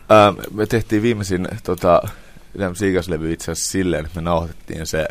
[0.08, 2.02] Ää, me tehtiin viimeisin tota,
[2.74, 5.08] Siikas-levy itse asiassa silleen, että me nauhoitettiin se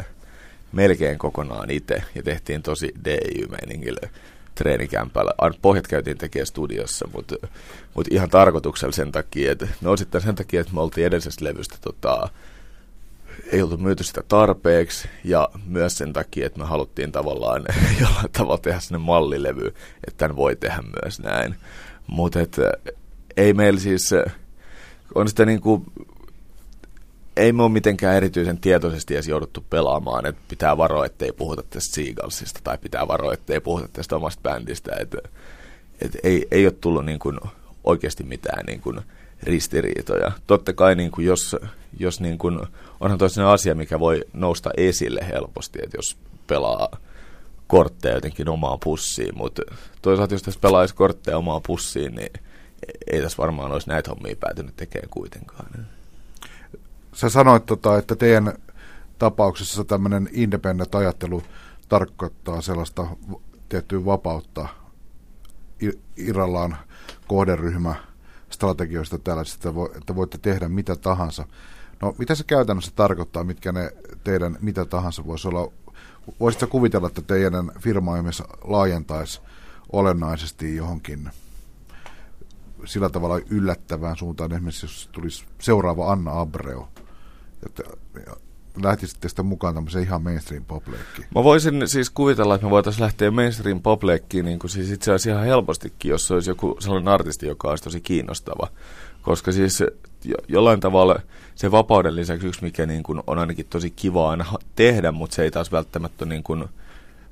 [0.71, 4.09] melkein kokonaan itse, ja tehtiin tosi DJ-meiningille
[4.55, 5.31] treenikämpällä.
[5.61, 7.35] Pohjat käytiin tekemään studiossa, mutta,
[7.93, 11.77] mutta ihan tarkoituksella sen takia, että me osittain sen takia, että me oltiin edellisestä levystä
[11.81, 12.29] tota,
[13.51, 17.63] ei oltu myyty sitä tarpeeksi ja myös sen takia, että me haluttiin tavallaan
[18.01, 19.67] jollain tavalla tehdä sinne mallilevy,
[20.07, 21.55] että tämän voi tehdä myös näin.
[22.07, 22.39] Mutta
[23.37, 24.09] ei meillä siis,
[25.15, 25.83] on sitä niin kuin,
[27.37, 31.95] ei me ole mitenkään erityisen tietoisesti edes jouduttu pelaamaan, että pitää varoa, ettei puhuta tästä
[31.95, 34.91] Seagalsista tai pitää varoa, ettei puhuta tästä omasta bändistä.
[34.99, 35.17] Että,
[36.01, 37.39] että ei, ei ole tullut niin kuin
[37.83, 39.01] oikeasti mitään niin kuin
[39.43, 40.31] ristiriitoja.
[40.47, 41.55] Totta kai niin kuin jos,
[41.99, 42.59] jos niin kuin,
[42.99, 46.17] onhan toinen asia, mikä voi nousta esille helposti, että jos
[46.47, 46.97] pelaa
[47.67, 49.61] kortteja jotenkin omaan pussiin, mutta
[50.01, 52.31] toisaalta jos tässä pelaisi kortteja omaan pussiin, niin
[53.11, 55.87] ei tässä varmaan olisi näitä hommia päätynyt tekemään kuitenkaan.
[57.13, 58.53] Sä sanoit, tota, että teidän
[59.19, 61.43] tapauksessa tämmöinen independent-ajattelu
[61.89, 63.07] tarkoittaa sellaista
[63.69, 64.67] tiettyä vapautta
[66.17, 66.77] irrallaan
[67.27, 67.95] kohderyhmä
[68.49, 71.45] strategioista tällaisista, että voitte tehdä mitä tahansa.
[72.01, 73.91] No, mitä se käytännössä tarkoittaa, mitkä ne
[74.23, 75.71] teidän mitä tahansa voisi olla?
[76.39, 78.11] Voisitko kuvitella, että teidän firma
[78.63, 79.41] laajentaisi
[79.91, 81.29] olennaisesti johonkin
[82.85, 86.87] sillä tavalla yllättävään suuntaan, esimerkiksi jos tulisi seuraava Anna Abreu,
[87.65, 87.83] että
[88.83, 91.27] lähtisitte sitä mukaan tämmöiseen ihan mainstream popleikkiin?
[91.35, 95.29] Mä voisin siis kuvitella, että me voitaisiin lähteä mainstream popleikkiin niin kuin siis itse asiassa
[95.29, 98.67] ihan helpostikin, jos olisi joku sellainen artisti, joka olisi tosi kiinnostava.
[99.21, 99.79] Koska siis
[100.23, 101.19] jo, jollain tavalla
[101.55, 104.45] se vapauden lisäksi yksi, mikä niin kuin on ainakin tosi kiva aina
[104.75, 106.65] tehdä, mutta se ei taas välttämättä niin kuin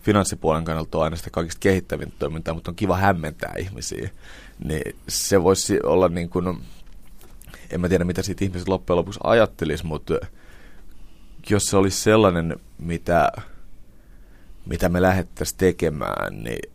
[0.02, 4.10] finanssipuolen kannalta on aina sitä kaikista kehittävintä toimintaa, mutta on kiva hämmentää ihmisiä.
[4.64, 6.58] Niin se voisi olla niin kuin,
[7.72, 10.14] en mä tiedä mitä siitä ihmiset loppujen lopuksi ajattelisi, mutta
[11.50, 13.32] jos se olisi sellainen, mitä,
[14.66, 16.72] mitä me lähdettäisiin tekemään, niin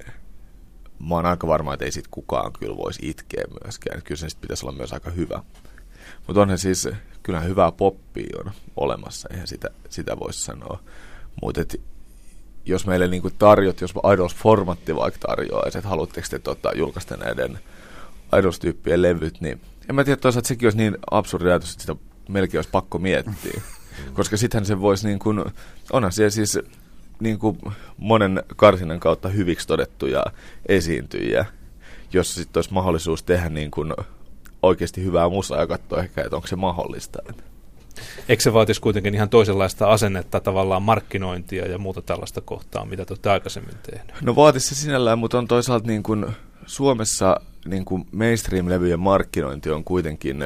[1.09, 4.03] mä oon aika varma, että ei sit kukaan kyllä voisi itkeä myöskään.
[4.03, 5.43] Kyllä se pitäisi olla myös aika hyvä.
[6.27, 6.89] Mutta onhan siis,
[7.23, 10.81] kyllähän hyvää poppia on olemassa, eihän sitä, sitä voisi sanoa.
[11.43, 11.61] Mutta
[12.65, 17.59] jos meille niinku tarjot, jos Idols-formatti vaikka tarjoaa, että haluatteko te tota, julkaista näiden
[18.39, 21.97] Idols-tyyppien levyt, niin en mä tiedä toisaalta sekin olisi niin absurdi ajatus, että sitä
[22.29, 23.61] melkein olisi pakko miettiä.
[24.15, 25.45] Koska sittenhän se voisi niin kuin,
[25.93, 26.59] onhan siellä siis
[27.21, 27.59] niin kuin
[27.97, 30.25] monen karsinan kautta hyviksi todettuja
[30.69, 31.45] esiintyjiä,
[32.13, 33.95] jos sitten olisi mahdollisuus tehdä niin kuin
[34.63, 37.19] oikeasti hyvää musaa ja katsoa ehkä, että onko se mahdollista.
[38.29, 43.13] Eikö se vaatisi kuitenkin ihan toisenlaista asennetta, tavallaan markkinointia ja muuta tällaista kohtaa, mitä te
[43.13, 44.23] olette aikaisemmin tehneet?
[44.23, 46.27] No vaatisi se sinällään, mutta on toisaalta niin kuin
[46.67, 50.45] Suomessa niin kuin mainstream-levyjen markkinointi on kuitenkin,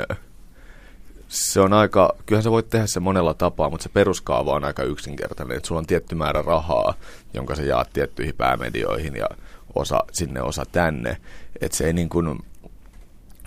[1.28, 4.82] se on aika, kyllähän sä voit tehdä se monella tapaa, mutta se peruskaava on aika
[4.82, 6.94] yksinkertainen, että sulla on tietty määrä rahaa,
[7.34, 9.26] jonka sä jaat tiettyihin päämedioihin ja
[9.74, 11.16] osa sinne, osa tänne,
[11.60, 12.38] että se ei niin kuin,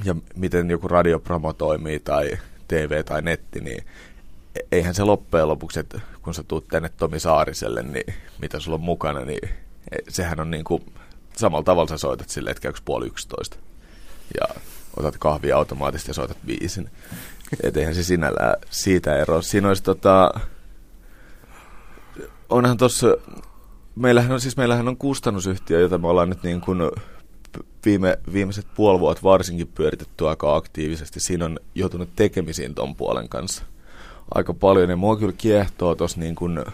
[0.03, 3.83] ja miten joku radiopromo toimii tai TV tai netti, niin
[4.71, 8.81] eihän se loppujen lopuksi, että kun sä tuut tänne Tomi Saariselle, niin mitä sulla on
[8.81, 9.49] mukana, niin
[10.09, 10.83] sehän on niin kuin,
[11.37, 13.57] samalla tavalla sä soitat silleen, että käykö puoli yksitoista.
[14.39, 14.61] Ja
[14.97, 16.89] otat kahvia automaattisesti ja soitat biisin.
[17.63, 19.41] Et eihän se sinällään siitä ero.
[19.41, 20.31] Siinä olisi tota,
[22.49, 23.07] onhan tossa,
[23.95, 26.79] meillähän on, siis meillähän on kustannusyhtiö, jota me ollaan nyt niin kuin
[27.85, 31.19] viime, viimeiset puoli vuotta varsinkin pyöritetty aika aktiivisesti.
[31.19, 33.63] Siinä on joutunut tekemisiin ton puolen kanssa
[34.35, 34.89] aika paljon.
[34.89, 36.65] Ja mua kyllä kiehtoo tuossa niin kuin,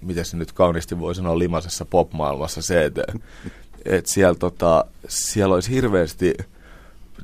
[0.00, 3.02] miten se nyt kauniisti voi sanoa, limasessa popmaailmassa se, että
[3.86, 6.34] et siellä, tota, siellä olisi hirveästi,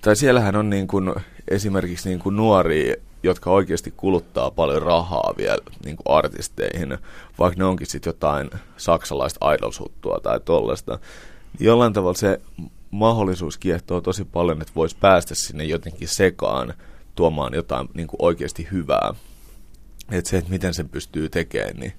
[0.03, 1.15] tai siellähän on niin kuin,
[1.49, 6.99] esimerkiksi niin kuin nuoria, jotka oikeasti kuluttaa paljon rahaa vielä niin kuin artisteihin,
[7.39, 10.99] vaikka ne onkin sitten jotain saksalaista idolsuttua tai tollaista.
[11.61, 12.41] Jollain tavalla se
[12.91, 16.75] mahdollisuus kiehtoo tosi paljon, että voisi päästä sinne jotenkin sekaan
[17.15, 19.15] tuomaan jotain niin kuin oikeasti hyvää.
[20.11, 21.93] Että se, että miten sen pystyy tekemään, niin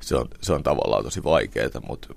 [0.00, 2.14] se on, se on tavallaan tosi vaikeaa, mutta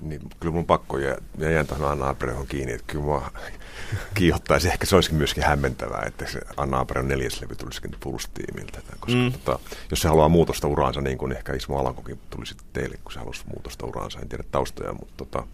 [0.00, 3.30] niin kyllä mun pakko jää, jää tuohon Anna Abrehon kiinni, että kyllä mua
[4.14, 4.68] kiihottaisi.
[4.68, 8.78] Ehkä se olisikin myöskin hämmentävää, että se Anna Abrehon neljäs levy tulisikin pulstiimiltä.
[9.00, 9.32] Koska mm.
[9.32, 9.58] tota,
[9.90, 13.44] jos se haluaa muutosta uraansa, niin kuin ehkä Ismo Alankokin tulisi teille, kun se haluaisi
[13.54, 15.46] muutosta uraansa, en tiedä taustoja, mutta tota,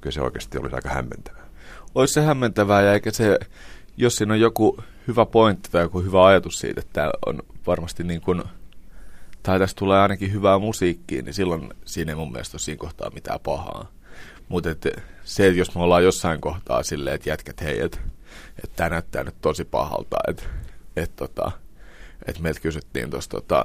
[0.00, 1.42] kyllä se oikeasti olisi aika hämmentävää.
[1.94, 3.38] Olisi se hämmentävää, ja eikä se,
[3.96, 8.04] jos siinä on joku hyvä pointti tai joku hyvä ajatus siitä, että tämä on varmasti
[8.04, 8.42] niin kuin–
[9.42, 13.10] tai tästä tulee ainakin hyvää musiikkia, niin silloin siinä ei mun mielestä ole siinä kohtaa
[13.10, 13.90] mitään pahaa.
[14.48, 14.70] Mutta
[15.24, 17.98] se, että jos me ollaan jossain kohtaa silleen, että jätkät hei, että
[18.64, 20.42] et tämä näyttää nyt tosi pahalta, että
[20.96, 21.52] et, tota,
[22.26, 23.62] et meiltä kysyttiin tuosta tota,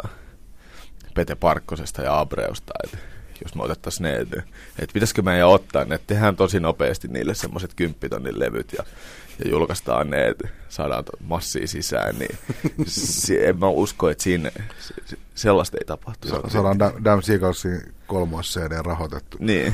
[1.13, 2.97] Pete Parkkosesta ja Abreusta, että
[3.43, 4.43] jos me otettaisiin ne, että
[4.79, 8.83] et pitäisikö meidän ottaa ne, että tehdään tosi nopeasti niille semmoiset kymppitonnin levyt ja
[9.43, 12.37] ja julkaistaan ne, että saadaan massia sisään, niin
[13.47, 14.51] en mä usko, että siinä
[15.35, 16.27] sellaista ei tapahtu.
[16.27, 19.37] Sa- saadaan Damn da- Seagalsin kolmas CD rahoitettu.
[19.39, 19.73] Niin.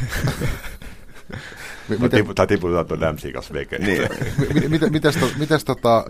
[1.99, 3.78] Miten, tai tiputetaan tuon Damn Seagals veke.
[3.78, 4.10] Niin.
[4.71, 6.06] Miten, mites, to, mites tota,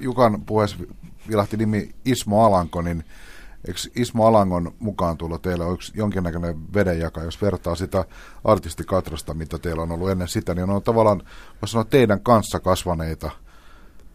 [0.00, 0.76] Jukan puheessa
[1.28, 3.04] vilahti nimi Ismo Alanko, niin
[3.68, 8.04] Eikö Ismo Alangon mukaan tulla teillä on yksi jonkinnäköinen vedenjaka, jos vertaa sitä
[8.44, 11.22] artistikatrasta, mitä teillä on ollut ennen sitä, niin on tavallaan,
[11.62, 13.30] voisi sanoa, teidän kanssa kasvaneita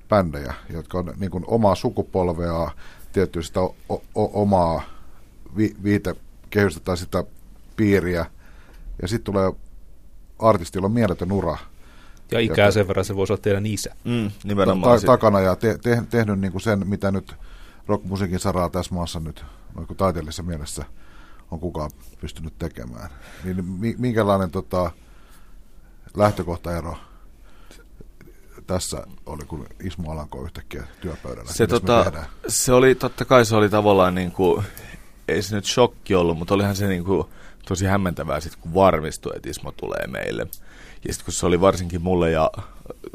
[0.09, 2.71] bändejä, jotka on niin kuin omaa sukupolvea,
[3.13, 4.81] tietysti sitä o- o- omaa
[5.57, 7.23] vi- viitekehystä tai sitä
[7.75, 8.25] piiriä,
[9.01, 9.53] ja sitten tulee
[10.39, 11.57] artistilla on mieletön ura.
[12.31, 13.95] Ja ikää sen verran se voisi olla teidän isä.
[14.03, 14.99] Mm, nimenomaan.
[14.99, 17.35] Ta- takana ja te- te- tehnyt niin kuin sen, mitä nyt
[17.89, 20.85] rockmusiikin saraa tässä maassa nyt noin taiteellisessa mielessä
[21.51, 23.09] on kukaan pystynyt tekemään.
[23.43, 23.65] Niin
[23.97, 24.91] minkälainen tota,
[26.17, 26.97] lähtökohtaero
[28.67, 31.51] tässä oli, kun Ismo Alanko yhtäkkiä työpöydällä?
[31.53, 32.11] Se, tota,
[32.47, 34.63] se oli, totta kai se oli tavallaan niin kuin,
[35.27, 37.27] ei se nyt shokki ollut, mutta olihan se niin kuin,
[37.67, 40.47] tosi hämmentävää sitten, kun varmistui, että Ismo tulee meille.
[41.07, 42.51] Ja sitten kun se oli varsinkin mulle ja,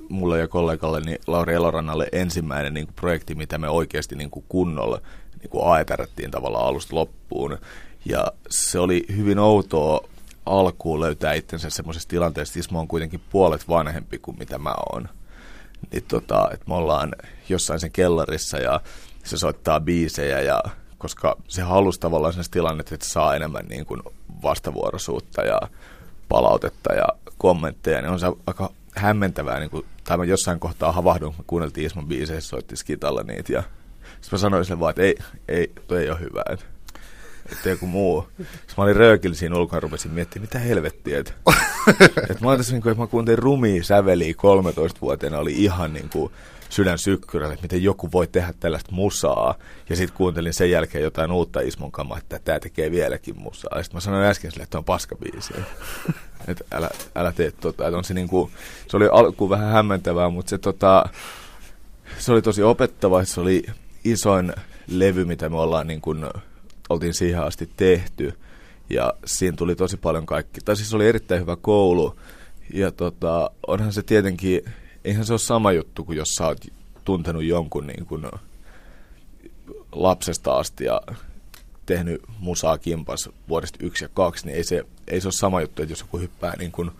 [0.08, 4.44] mulle ja kollegalleni niin Lauri Elorannalle ensimmäinen niin kuin projekti, mitä me oikeasti niin kuin
[4.48, 5.00] kunnolla
[5.40, 7.58] niin kuin aetärättiin tavallaan alusta loppuun.
[8.04, 10.08] Ja se oli hyvin outoa
[10.46, 15.08] alkuun löytää itsensä semmoisessa tilanteessa, että Ismo on kuitenkin puolet vanhempi kuin mitä mä oon.
[15.92, 17.12] Niin tota, että me ollaan
[17.48, 18.80] jossain sen kellarissa ja
[19.24, 20.62] se soittaa biisejä ja
[20.98, 24.02] koska se halusi tavallaan sen tilanne, että saa enemmän niin kuin
[24.42, 25.60] vastavuoroisuutta ja
[26.28, 27.06] palautetta ja
[27.38, 31.86] kommentteja, niin on se aika hämmentävää, niin kuin, tai mä jossain kohtaa havahdun, kun kuunneltiin
[31.86, 33.62] Isman biiseissä, soitti skitalla niitä, ja
[34.02, 35.16] sitten mä sanoin sille vaan, että ei,
[35.48, 36.64] ei, toi ei ole hyvä, että,
[37.70, 38.28] joku muu.
[38.36, 41.32] Sitten mä olin röökillä siinä ulkona, rupesin miettimään, mitä helvettiä, että,
[42.30, 46.32] että mä ajattelin, että mä kuuntelin rumia säveliä 13-vuotiaana, oli ihan niin kuin,
[46.74, 49.54] sydän sykkyrällä, että miten joku voi tehdä tällaista musaa.
[49.88, 53.76] Ja sitten kuuntelin sen jälkeen jotain uutta Ismon kamaa, että tämä tekee vieläkin musaa.
[53.76, 55.54] Ja sitten mä sanoin äsken sille, että on paskabiisi.
[56.48, 57.86] että älä, älä tee tota.
[57.86, 58.50] Että on se, niinku,
[58.88, 61.04] se oli alkuun vähän hämmentävää, mutta se, tota,
[62.18, 63.24] se oli tosi opettava.
[63.24, 63.66] Se oli
[64.04, 64.52] isoin
[64.88, 66.26] levy, mitä me ollaan niin kuin,
[66.88, 68.34] oltiin siihen asti tehty.
[68.90, 70.60] Ja siinä tuli tosi paljon kaikki.
[70.60, 72.16] Tai siis oli erittäin hyvä koulu.
[72.72, 74.62] Ja tota, onhan se tietenkin
[75.04, 76.66] eihän se ole sama juttu kuin jos sä oot
[77.04, 78.26] tuntenut jonkun niin kuin
[79.92, 81.00] lapsesta asti ja
[81.86, 85.82] tehnyt musaa kimpas vuodesta yksi ja kaksi, niin ei se, ei se ole sama juttu,
[85.82, 86.90] että jos joku hyppää niin kuin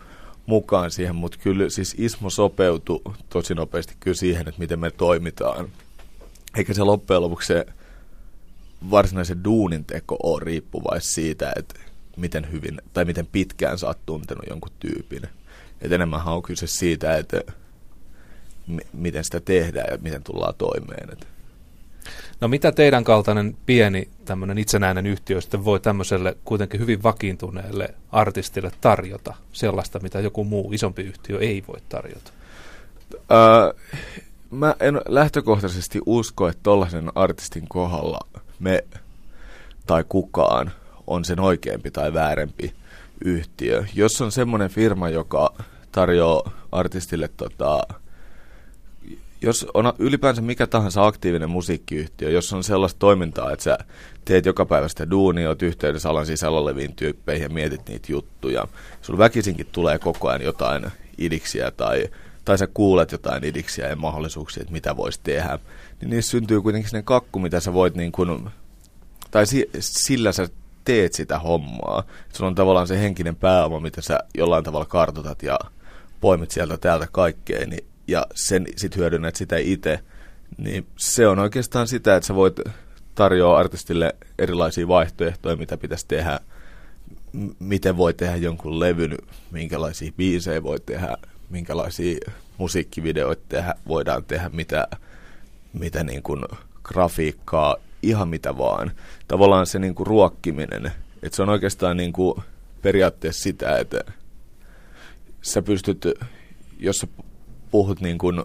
[0.45, 5.69] mukaan siihen, mutta kyllä siis Ismo sopeutui tosi nopeasti kyllä siihen, että miten me toimitaan.
[6.57, 7.65] Eikä se loppujen lopuksi se
[8.91, 11.79] varsinaisen duunin teko ole riippuvais siitä, että
[12.17, 15.23] miten hyvin tai miten pitkään sä oot tuntenut jonkun tyypin.
[15.81, 17.41] Et enemmän on kyse siitä, että
[18.93, 21.17] miten sitä tehdään ja miten tullaan toimeen.
[22.41, 28.71] No mitä teidän kaltainen pieni tämmöinen itsenäinen yhtiö sitten voi tämmöiselle kuitenkin hyvin vakiintuneelle artistille
[28.81, 32.31] tarjota sellaista, mitä joku muu isompi yhtiö ei voi tarjota?
[33.31, 33.73] Öö,
[34.51, 38.19] mä en lähtökohtaisesti usko, että tollaisen artistin kohdalla
[38.59, 38.83] me
[39.85, 40.71] tai kukaan
[41.07, 42.73] on sen oikeampi tai väärempi
[43.25, 43.85] yhtiö.
[43.93, 45.53] Jos on semmoinen firma, joka
[45.91, 47.87] tarjoaa artistille tota,
[49.45, 53.77] jos on ylipäänsä mikä tahansa aktiivinen musiikkiyhtiö, jos on sellaista toimintaa, että sä
[54.25, 58.67] teet joka päivä sitä duunia, oot yhteydessä alan sisällä oleviin tyyppeihin ja mietit niitä juttuja,
[59.01, 60.85] sulla väkisinkin tulee koko ajan jotain
[61.17, 62.09] idiksiä tai,
[62.45, 65.59] tai sä kuulet jotain idiksiä ja mahdollisuuksia, että mitä voisi tehdä,
[66.01, 68.49] niin niissä syntyy kuitenkin sinne kakku, mitä sä voit niin kuin,
[69.31, 70.47] tai si, sillä sä
[70.85, 72.03] teet sitä hommaa.
[72.33, 75.59] Sulla on tavallaan se henkinen pääoma, mitä sä jollain tavalla kartotat ja
[76.21, 79.99] poimit sieltä täältä kaikkea, niin ja sen sit hyödynnät sitä itse,
[80.57, 82.59] niin se on oikeastaan sitä, että sä voit
[83.15, 86.39] tarjoa artistille erilaisia vaihtoehtoja, mitä pitäisi tehdä,
[87.33, 89.17] m- miten voi tehdä jonkun levyn,
[89.51, 91.17] minkälaisia biisejä voi tehdä,
[91.49, 92.17] minkälaisia
[92.57, 94.87] musiikkivideoita tehdä, voidaan tehdä, mitä,
[95.73, 96.43] mitä niin kuin
[96.83, 98.91] grafiikkaa, ihan mitä vaan.
[99.27, 100.91] Tavallaan se niin kuin ruokkiminen,
[101.23, 102.41] että se on oikeastaan niin kuin
[102.81, 104.01] periaatteessa sitä, että
[105.41, 106.05] sä pystyt,
[106.79, 107.07] jos sä
[107.75, 108.43] puhut niin kuin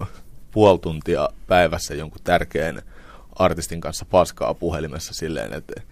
[0.50, 2.82] puoli tuntia päivässä jonkun tärkeän
[3.36, 5.82] artistin kanssa paskaa puhelimessa silleen, että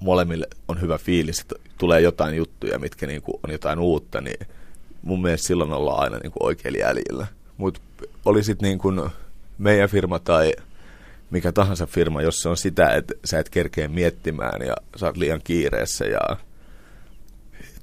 [0.00, 4.46] molemmille on hyvä fiilis, että tulee jotain juttuja, mitkä niin kuin on jotain uutta, niin
[5.02, 7.26] mun mielestä silloin ollaan aina niin kuin oikein jäljillä.
[7.56, 7.80] Mutta
[8.24, 9.10] oli sitten niin kuin
[9.58, 10.52] meidän firma tai
[11.30, 15.16] mikä tahansa firma, jos se on sitä, että sä et kerkeä miettimään ja sä oot
[15.16, 16.20] liian kiireessä ja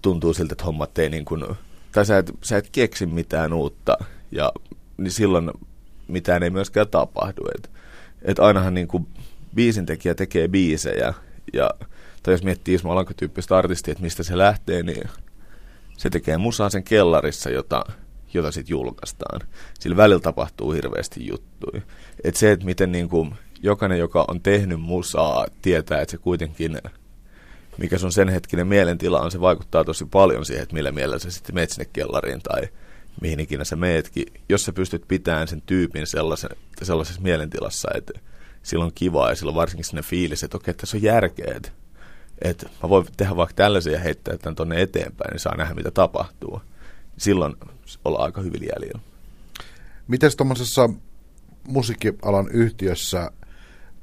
[0.02, 1.46] tuntuu siltä, että hommat ei niin kuin,
[1.92, 3.98] tai sä et, sä et keksi mitään uutta
[4.36, 4.52] ja
[4.98, 5.52] niin silloin
[6.08, 7.42] mitään ei myöskään tapahdu.
[7.56, 7.72] Et,
[8.22, 9.08] et ainahan niin kuin
[9.56, 11.14] biisintekijä tekee biisejä,
[11.54, 11.70] ja,
[12.24, 15.10] tai jos miettii Ismo Alanko-tyyppistä artistia, että mistä se lähtee, niin
[15.98, 17.86] se tekee musaa sen kellarissa, jota,
[18.34, 19.42] jota sitten julkaistaan.
[19.80, 21.82] Sillä välillä tapahtuu hirveästi juttuja.
[22.24, 26.78] Et se, että miten niin kuin jokainen, joka on tehnyt musaa, tietää, että se kuitenkin,
[27.78, 31.32] mikä sun sen hetkinen mielentila on, se vaikuttaa tosi paljon siihen, että millä mielellä sä
[31.32, 32.62] sitten menet sinne kellariin tai
[33.22, 36.49] mihin ikinä sä meetkin, jos sä pystyt pitämään sen tyypin sellaisen,
[36.84, 38.13] sellaisessa mielentilassa, että
[38.63, 41.72] silloin on kivaa ja silloin varsinkin sinne fiilis, että okei, tässä on järkeä, että,
[42.41, 45.91] että mä voin tehdä vaikka tällaisia ja heittää tämän tuonne eteenpäin, niin saa nähdä, mitä
[45.91, 46.61] tapahtuu.
[47.18, 47.55] Silloin
[48.05, 48.99] ollaan aika hyvin jäljellä.
[50.07, 50.89] Miten tuommoisessa
[51.68, 53.32] musiikkialan yhtiössä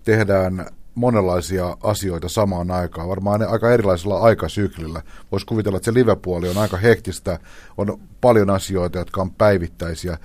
[0.05, 5.03] tehdään monenlaisia asioita samaan aikaan, varmaan ne aika erilaisella aikasyklillä.
[5.33, 7.39] Voisi kuvitella, että se live-puoli on aika hektistä,
[7.77, 10.19] on paljon asioita, jotka on päivittäisiä,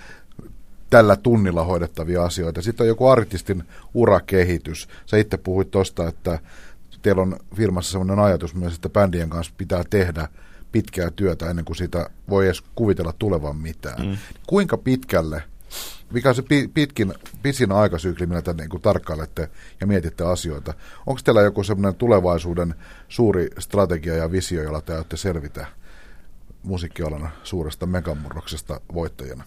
[0.89, 2.61] tällä tunnilla hoidettavia asioita.
[2.61, 3.63] Sitten on joku artistin
[3.93, 4.87] urakehitys.
[5.05, 6.39] Sä itse puhuit tuosta, että
[7.01, 10.27] teillä on firmassa sellainen ajatus myös, että bändien kanssa pitää tehdä
[10.71, 14.07] pitkää työtä ennen kuin siitä voi edes kuvitella tulevan mitään.
[14.07, 14.17] Mm.
[14.47, 15.43] Kuinka pitkälle–
[16.13, 16.43] mikä on se
[16.73, 19.49] pitkin, pisin aikasykli, millä te niin tarkkailette
[19.81, 20.73] ja mietitte asioita.
[21.05, 22.75] Onko teillä joku semmoinen tulevaisuuden
[23.07, 25.65] suuri strategia ja visio, jolla te ajatte selvitä
[26.63, 29.43] musiikkialan suuresta megamurroksesta voittajana?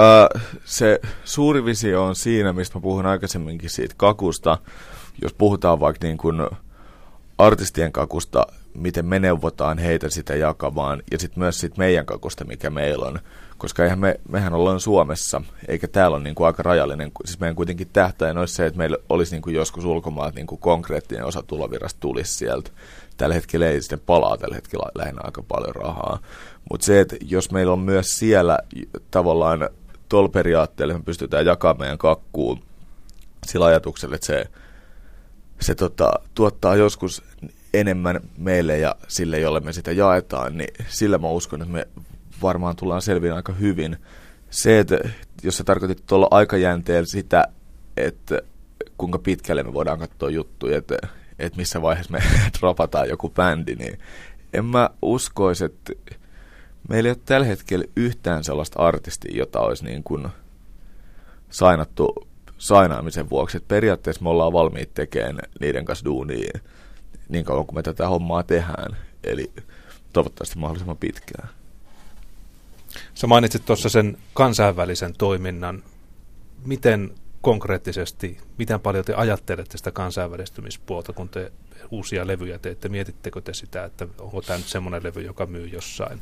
[0.00, 4.58] Uh, se suuri visio on siinä, mistä mä puhun aikaisemminkin siitä kakusta.
[5.22, 6.46] Jos puhutaan vaikka niin kuin
[7.38, 8.46] artistien kakusta,
[8.80, 13.18] miten me neuvotaan heitä sitä jakamaan, ja sitten myös sit meidän kakusta, mikä meillä on.
[13.58, 17.56] Koska eihän me, mehän ollaan Suomessa, eikä täällä ole niin kuin aika rajallinen, siis meidän
[17.56, 21.42] kuitenkin tähtäin olisi se, että meillä olisi niin kuin joskus ulkomaat niin kuin konkreettinen osa
[21.42, 22.70] tulovirrasta tulisi sieltä.
[23.16, 26.18] Tällä hetkellä ei sitten palaa tällä hetkellä lähinnä aika paljon rahaa.
[26.70, 28.58] Mutta se, että jos meillä on myös siellä
[29.10, 29.68] tavallaan
[30.08, 32.62] tuolla periaatteella, me pystytään jakamaan meidän kakkuun
[33.46, 34.44] sillä ajatuksella, että se,
[35.60, 37.22] se tota, tuottaa joskus
[37.74, 41.86] enemmän meille ja sille, jolle me sitä jaetaan, niin sillä mä uskon, että me
[42.42, 43.96] varmaan tullaan selviin aika hyvin.
[44.50, 44.98] Se, että
[45.42, 47.48] jos sä tarkoitit tuolla aikajänteellä sitä,
[47.96, 48.42] että
[48.98, 50.96] kuinka pitkälle me voidaan katsoa juttuja, että,
[51.38, 52.22] että missä vaiheessa me
[52.60, 53.98] dropataan joku bändi, niin
[54.52, 55.92] en mä uskoisi, että
[56.88, 60.28] meillä ei ole tällä hetkellä yhtään sellaista artistia, jota olisi niin kuin
[61.50, 63.56] sainattu sainaamisen vuoksi.
[63.56, 66.60] Että periaatteessa me ollaan valmiit tekemään niiden kanssa duunia
[67.30, 68.96] niin kauan kuin me tätä hommaa tehdään.
[69.24, 69.52] Eli
[70.12, 71.48] toivottavasti mahdollisimman pitkään.
[73.14, 75.82] Sä mainitsit tuossa sen kansainvälisen toiminnan.
[76.64, 81.52] Miten konkreettisesti, miten paljon te ajattelette sitä kansainvälistymispuolta, kun te
[81.90, 82.88] uusia levyjä teette?
[82.88, 86.20] Mietittekö te sitä, että onko tämä nyt semmoinen levy, joka myy jossain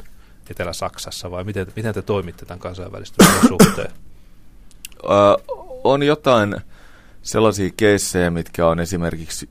[0.50, 3.90] Etelä-Saksassa, vai miten, miten te toimitte tämän kansainvälistymisen suhteen?
[5.04, 5.08] Ö,
[5.84, 6.56] on jotain
[7.22, 9.48] sellaisia keissejä, mitkä on esimerkiksi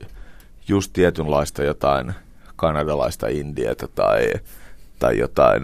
[0.67, 2.13] just tietynlaista jotain
[2.55, 4.33] kanadalaista indieta tai,
[4.99, 5.63] tai jotain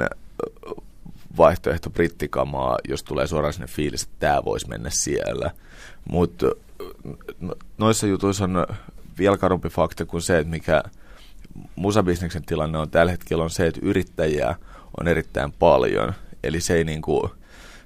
[1.37, 5.51] vaihtoehto brittikamaa, jos tulee suoraan sinne fiilis, että tämä voisi mennä siellä.
[6.09, 6.45] Mutta
[7.77, 8.65] noissa jutuissa on
[9.17, 10.83] vielä karumpi fakta kuin se, että mikä
[11.75, 14.55] musabisneksen tilanne on tällä hetkellä on se, että yrittäjiä
[14.99, 16.13] on erittäin paljon.
[16.43, 17.31] Eli se ei niin kuin,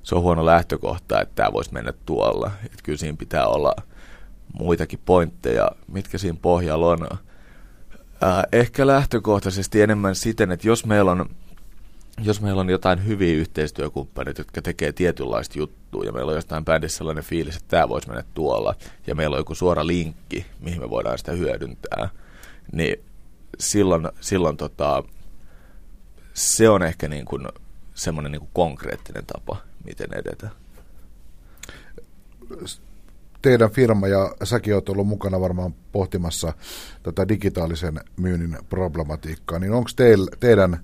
[0.04, 2.52] se on huono lähtökohta, että tämä voisi mennä tuolla.
[2.66, 3.76] Että kyllä siinä pitää olla
[4.54, 7.08] muitakin pointteja, mitkä siinä pohjalla on.
[7.12, 11.30] Äh, ehkä lähtökohtaisesti enemmän siten, että jos meillä on
[12.24, 16.98] jos meillä on jotain hyviä yhteistyökumppaneita, jotka tekee tietynlaista juttua, ja meillä on jostain bändissä
[16.98, 18.76] sellainen fiilis, että tämä voisi mennä tuolla,
[19.08, 22.10] ja meillä on joku suora linkki, mihin me voidaan sitä hyödyntää,
[22.72, 23.04] niin
[23.60, 25.04] silloin, silloin tota,
[26.34, 27.48] se on ehkä niin kuin
[27.96, 30.50] semmoinen niin kuin konkreettinen tapa, miten edetä.
[33.48, 36.54] Teidän firma ja säkin olet ollut mukana varmaan pohtimassa
[37.04, 39.90] tätä digitaalisen myynnin problematiikkaa, niin onko
[40.40, 40.80] teidän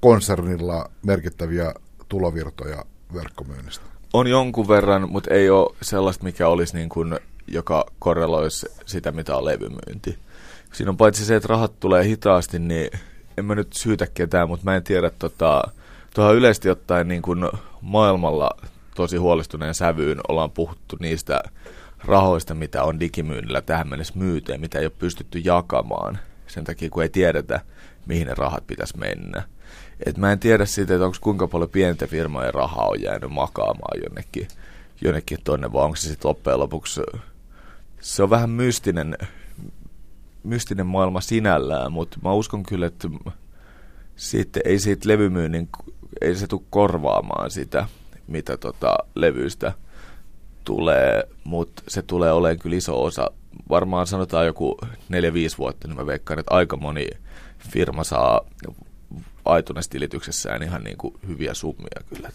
[0.00, 1.74] konsernilla merkittäviä
[2.08, 2.84] tulovirtoja
[3.14, 3.84] verkkomyynnistä?
[4.12, 9.36] On jonkun verran, mutta ei ole sellaista, mikä olisi niin kuin, joka korreloisi sitä, mitä
[9.36, 10.18] on levymyynti.
[10.72, 12.90] Siinä on paitsi se, että rahat tulee hitaasti, niin
[13.38, 15.62] en mä nyt syytä ketään, mutta mä en tiedä, tota,
[16.14, 17.48] tuohon yleisesti ottaen niin kuin
[17.80, 18.50] maailmalla
[18.94, 21.42] tosi huolestuneen sävyyn ollaan puhuttu niistä
[22.04, 26.90] rahoista, mitä on digimyynnillä tähän mennessä myyty ja mitä ei ole pystytty jakamaan sen takia,
[26.90, 27.60] kun ei tiedetä,
[28.06, 29.42] mihin ne rahat pitäisi mennä.
[30.06, 34.02] Et mä en tiedä siitä, että onko kuinka paljon pienten firmojen rahaa on jäänyt makaamaan
[34.02, 34.48] jonnekin,
[35.00, 37.00] jonnekin tonne, vai onko se sitten loppujen lopuksi,
[38.00, 39.18] se on vähän mystinen,
[40.42, 43.08] mystinen maailma sinällään, mutta mä uskon kyllä, että
[44.16, 45.68] sitten ei siitä levymyynnin,
[46.20, 47.86] ei se tule korvaamaan sitä,
[48.26, 49.72] mitä tota levyistä
[50.68, 53.30] tulee, mutta se tulee olemaan kyllä iso osa.
[53.68, 54.88] Varmaan sanotaan joku 4-5
[55.58, 57.08] vuotta, niin mä veikkaan, että aika moni
[57.70, 58.40] firma saa
[59.58, 62.30] iTunes-tilityksessään ihan niin kuin hyviä summia kyllä.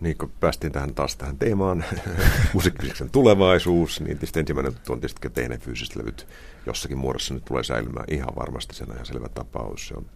[0.00, 1.84] Niin kun päästiin tähän taas tähän teemaan,
[2.54, 6.26] musiikkisen tulevaisuus, niin tietysti ensimmäinen on tietysti tehneet fyysiset levyt
[6.66, 9.88] jossakin muodossa nyt tulee säilymään ihan varmasti, sen ihan selvä tapaus.
[9.88, 10.06] Se on,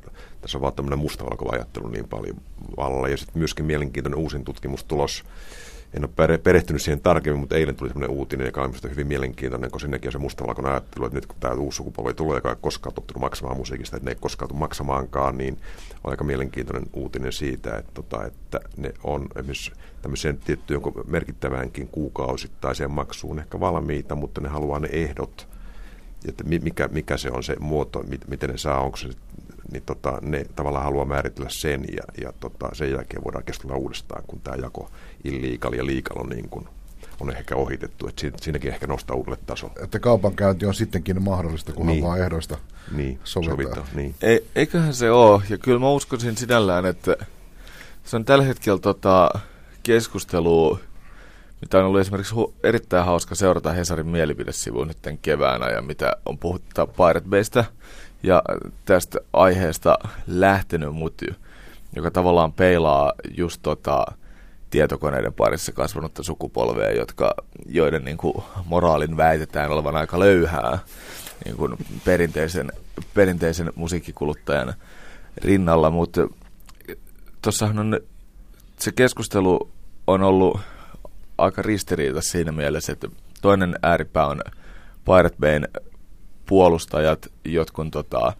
[0.40, 2.36] tässä on vaan tämmöinen mustavalkova ajattelu niin paljon
[2.76, 5.24] vallalla ja sitten myöskin mielenkiintoinen uusin tutkimustulos,
[5.96, 9.70] en ole perehtynyt siihen tarkemmin, mutta eilen tuli sellainen uutinen, joka on minusta hyvin mielenkiintoinen,
[9.70, 12.56] kun sinnekin on se mustavalkoinen ajattelu, että nyt kun tämä uusi sukupolvi tulee, joka ei
[12.60, 15.58] koskaan tottunut maksamaan musiikista, että ne ei koskaan tule maksamaankaan, niin
[16.04, 19.72] on aika mielenkiintoinen uutinen siitä, että, tota, että ne on esimerkiksi
[20.02, 25.48] tämmöiseen tiettyyn merkittäväänkin kuukausittaiseen maksuun ehkä valmiita, mutta ne haluaa ne ehdot,
[26.28, 29.08] että mikä, mikä se on se muoto, miten ne saa, onko se
[29.72, 34.22] niin tota, ne tavallaan haluaa määritellä sen ja, ja tota, sen jälkeen voidaan keskustella uudestaan,
[34.26, 34.90] kun tämä jako
[35.28, 36.68] illegal ja legal on niin kuin
[37.20, 39.74] on ehkä ohitettu, että siinäkin ehkä nostaa uudelle tasolle.
[39.82, 42.04] Että kaupankäynti on sittenkin mahdollista, kunhan niin.
[42.04, 42.58] vaan ehdoista
[42.96, 43.18] niin.
[43.24, 43.86] sovitaan.
[43.94, 44.14] Niin.
[44.22, 47.16] E, eiköhän se ole, ja kyllä mä uskoisin sinällään, että
[48.04, 49.30] se on tällä hetkellä tota,
[49.82, 50.78] keskustelu,
[51.60, 56.12] mitä on ollut esimerkiksi hu- erittäin hauska seurata Hesarin mielipidesivuun nyt tämän keväänä, ja mitä
[56.26, 57.64] on puhuttu Pirate Baystä,
[58.22, 58.42] ja
[58.84, 61.24] tästä aiheesta lähtenyt, mutta
[61.96, 64.06] joka tavallaan peilaa just tota,
[64.70, 67.34] tietokoneiden parissa kasvanutta sukupolvea, jotka,
[67.66, 70.78] joiden niin kuin, moraalin väitetään olevan aika löyhää.
[71.44, 72.72] niin kuin perinteisen,
[73.14, 74.74] perinteisen musiikkikuluttajan
[75.36, 76.28] rinnalla, mutta
[77.42, 78.00] tuossahan on
[78.78, 79.70] se keskustelu
[80.06, 80.60] on ollut
[81.38, 83.08] aika ristiriita siinä mielessä, että
[83.42, 84.40] toinen ääripää on
[85.04, 85.68] Pirate Bayn
[86.46, 88.32] puolustajat, jotkun tota,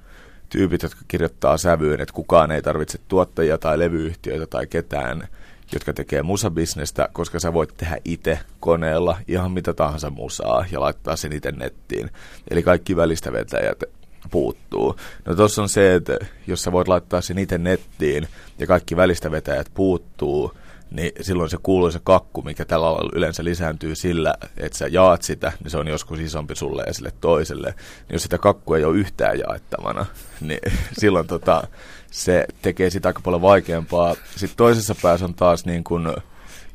[0.48, 5.28] tyypit, jotka kirjoittaa sävyyn, että kukaan ei tarvitse tuottajia tai levyyhtiöitä tai ketään,
[5.72, 11.16] jotka tekee musabisnestä, koska sä voit tehdä itse koneella ihan mitä tahansa musaa ja laittaa
[11.16, 12.10] sen itse nettiin.
[12.50, 13.84] Eli kaikki välistä vetäjät
[14.30, 14.96] puuttuu.
[15.24, 19.30] No tuossa on se, että jos sä voit laittaa sen itse nettiin ja kaikki välistä
[19.30, 20.52] vetäjät puuttuu,
[20.90, 25.52] niin silloin se kuuluisa kakku, mikä tällä alalla yleensä lisääntyy sillä, että sä jaat sitä,
[25.62, 27.74] niin se on joskus isompi sulle ja sille toiselle.
[27.76, 30.06] Niin jos sitä kakkua ei ole yhtään jaettavana,
[30.40, 30.60] niin
[30.98, 31.68] silloin tota,
[32.10, 34.14] se tekee sitä aika paljon vaikeampaa.
[34.36, 36.08] Sitten toisessa päässä on taas niin kuin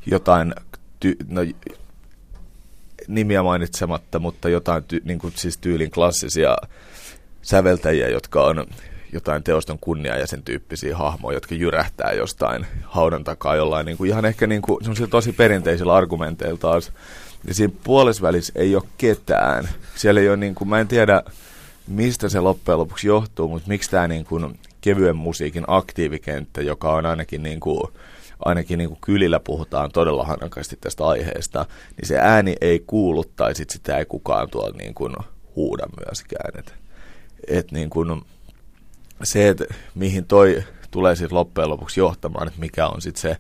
[0.06, 0.54] jotain,
[1.06, 1.42] ty- no,
[3.08, 6.58] nimiä mainitsematta, mutta jotain ty- niin kuin siis tyylin klassisia
[7.42, 8.68] säveltäjiä, jotka on
[9.14, 14.10] jotain teoston kunnia ja sen tyyppisiä hahmoja, jotka jyrähtää jostain haudan takaa jollain niin kuin
[14.10, 14.80] ihan ehkä niin kuin,
[15.10, 16.92] tosi perinteisillä argumenteilla taas.
[17.48, 19.70] Ja siinä puolesvälissä ei ole ketään.
[19.96, 21.24] Siellä ei ole niin kuin, mä en tiedä
[21.88, 27.06] mistä se loppujen lopuksi johtuu, mutta miksi tämä niin kuin kevyen musiikin aktiivikenttä, joka on
[27.06, 27.82] ainakin niin kuin,
[28.46, 31.66] ainakin niin kuin kylillä puhutaan todella hanakasti tästä aiheesta,
[31.98, 35.16] niin se ääni ei kuulu tai sit sitä ei kukaan tuolla niin kuin
[35.56, 36.60] huuda myöskään.
[36.60, 36.74] Et,
[37.48, 38.22] et niin kuin,
[39.24, 39.66] se, että
[39.96, 43.38] mihin toi tulee sitten loppujen lopuksi johtamaan, että mikä on sitten se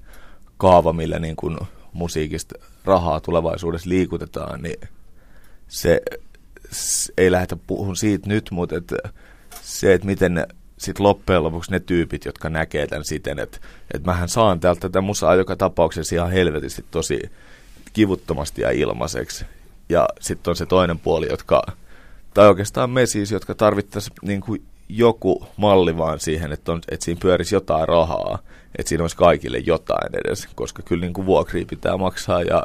[0.57, 1.57] kaava, millä niin kuin
[1.93, 4.89] musiikista rahaa tulevaisuudessa liikutetaan, niin
[5.67, 6.01] se,
[6.71, 8.95] se ei lähdetä puhun siitä nyt, mutta että
[9.61, 10.47] se, että miten
[10.81, 13.57] sitten loppujen lopuksi ne tyypit, jotka näkee tämän siten, että,
[13.93, 17.19] että mähän saan täältä tätä musaa joka tapauksessa ihan helvetisti tosi
[17.93, 19.45] kivuttomasti ja ilmaiseksi.
[19.89, 21.61] Ja sitten on se toinen puoli, jotka,
[22.33, 27.05] tai oikeastaan me siis, jotka tarvittaisiin niin kuin joku malli vaan siihen, että, on, että
[27.05, 28.39] siinä pyörisi jotain rahaa,
[28.77, 32.63] että siinä olisi kaikille jotain edes, koska kyllä niin kuin vuokria pitää maksaa ja,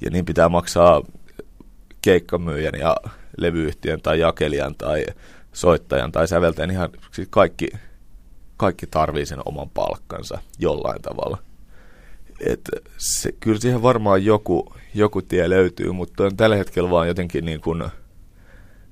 [0.00, 1.02] ja niin pitää maksaa
[2.02, 2.96] keikkamyyjän ja
[3.38, 5.06] levyyhtiön tai jakelijan tai
[5.52, 7.68] soittajan tai säveltäjän, ihan siis kaikki,
[8.56, 11.38] kaikki tarvii sen oman palkkansa jollain tavalla.
[12.40, 12.60] Et
[12.98, 17.60] se, kyllä siihen varmaan joku, joku tie löytyy, mutta on tällä hetkellä vaan jotenkin niin
[17.60, 17.84] kuin–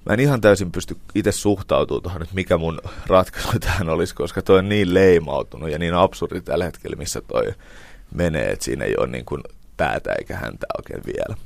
[0.06, 4.42] mä en ihan täysin pysty itse suhtautumaan tuohon, että mikä mun ratkaisu tähän olisi, koska
[4.42, 7.54] toi on niin leimautunut ja niin absurdi tällä hetkellä, missä toi
[8.14, 9.42] menee, että siinä ei ole niin kuin
[9.76, 11.36] päätä eikä häntä oikein vielä.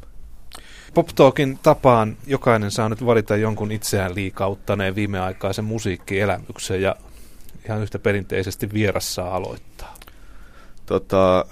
[0.95, 6.97] Pop Talkin tapaan jokainen saa nyt valita jonkun itseään liikauttaneen viimeaikaisen musiikkielämyksen ja
[7.65, 9.95] ihan yhtä perinteisesti vieras saa aloittaa.
[10.87, 11.47] Tota,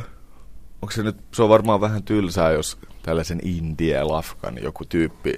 [0.82, 5.34] onko se nyt, se on varmaan vähän tylsää, jos tällaisen indie-lafkan joku tyyppi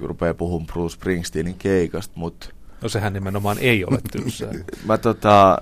[0.00, 2.48] rupeaa puhumaan Bruce Springsteenin keikasta, mutta...
[2.82, 4.52] No sehän nimenomaan ei ole tylsää.
[4.86, 5.58] mä tota...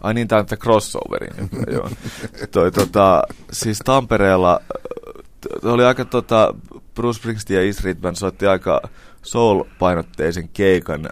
[0.00, 1.50] Ai niin, tämä on crossoverin.
[1.72, 1.90] joo.
[2.52, 3.22] Toi, tota,
[3.52, 4.60] siis Tampereella
[5.62, 6.54] oli aika tota,
[6.94, 8.82] Bruce Springsteen ja East Ridman soitti aika
[9.22, 11.08] soul-painotteisen keikan.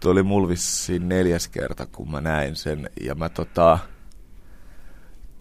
[0.00, 2.90] Tuo oli mulla vissiin neljäs kerta, kun mä näin sen.
[3.00, 3.78] Ja mä tota...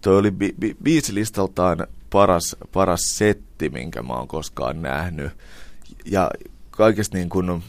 [0.01, 5.31] Toi oli bi- bi- biisilistaltaan paras, paras setti, minkä mä oon koskaan nähnyt
[6.05, 6.31] ja
[6.71, 7.63] kaikesta niin kuin,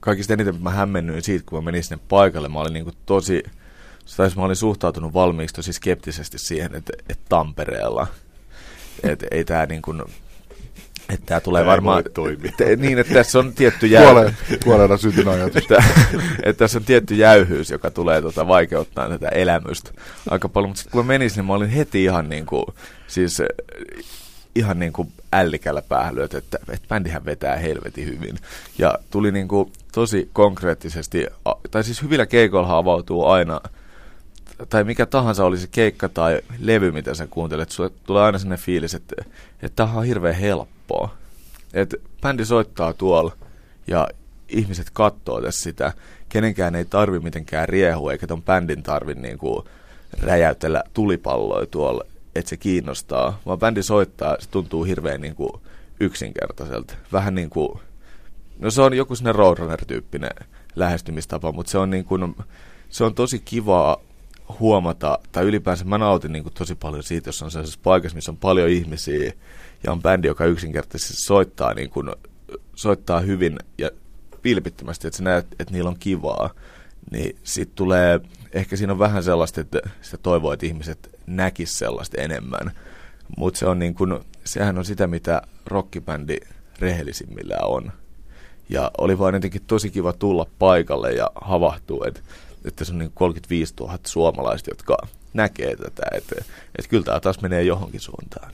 [0.00, 2.48] kaikista eniten mä hämmennyin siitä, kun mä menin sinne paikalle.
[2.48, 3.42] Mä olin niin kuin tosi,
[4.16, 8.06] tai mä olin suhtautunut valmiiksi tosi skeptisesti siihen, että, että Tampereella,
[9.02, 10.02] että ei tämä niin kuin,
[11.08, 12.04] että tämä tulee varmaan...
[12.56, 14.34] Te, niin, että tässä on tietty jäyhyys.
[14.64, 15.56] Kuolleena syntyn ajatus.
[15.56, 15.84] että,
[16.42, 19.90] että tässä on tietty jäyhyys, joka tulee tota, vaikeuttaa tätä elämystä
[20.30, 20.70] aika paljon.
[20.70, 22.64] Mutta kun mä menisin, niin mä olin heti ihan niin kuin,
[23.06, 23.42] siis
[24.54, 28.36] ihan niin kuin ällikällä päähän että, että, että bändihän vetää helvetin hyvin.
[28.78, 31.26] Ja tuli niin kuin tosi konkreettisesti,
[31.70, 33.60] tai siis hyvillä keikoilla avautuu aina,
[34.68, 38.64] tai mikä tahansa oli se keikka tai levy, mitä sä kuuntelet, sulle tulee aina sellainen
[38.64, 39.14] fiilis, että,
[39.62, 41.14] että tämä on hirveän helppoa.
[41.72, 43.32] Että bändi soittaa tuolla
[43.86, 44.08] ja
[44.48, 45.92] ihmiset katsoo tässä sitä.
[46.28, 49.64] Kenenkään ei tarvi mitenkään riehua, eikä ton bändin tarvi niin kuin
[50.22, 55.52] räjäytellä tulipalloja tuolla että se kiinnostaa, vaan bändi soittaa, se tuntuu hirveän niin kuin
[56.00, 56.94] yksinkertaiselta.
[57.12, 57.80] Vähän niin kuin,
[58.58, 60.46] no se on joku sinne Roadrunner-tyyppinen
[60.76, 62.36] lähestymistapa, mutta se on, niin kuin,
[62.88, 63.96] se on tosi kivaa
[64.60, 68.32] huomata, tai ylipäänsä mä nautin niin kuin tosi paljon siitä, jos on sellaisessa paikassa, missä
[68.32, 69.32] on paljon ihmisiä,
[69.84, 72.10] ja on bändi, joka yksinkertaisesti soittaa, niin kuin,
[72.74, 73.90] soittaa hyvin ja
[74.44, 76.50] vilpittömästi, että sä näet, että niillä on kivaa,
[77.10, 78.20] niin sitten tulee,
[78.52, 82.72] ehkä siinä on vähän sellaista, että sitä toivoo, että ihmiset näkisi sellaista enemmän.
[83.36, 86.36] Mutta se on niin kun, sehän on sitä, mitä rockibändi
[86.78, 87.92] rehellisimmillään on.
[88.68, 92.20] Ja oli vaan jotenkin tosi kiva tulla paikalle ja havahtua, että,
[92.64, 94.96] että se on niin 35 000 suomalaista, jotka
[95.34, 96.34] näkee tätä, että,
[96.78, 98.52] että kyllä tämä taas menee johonkin suuntaan.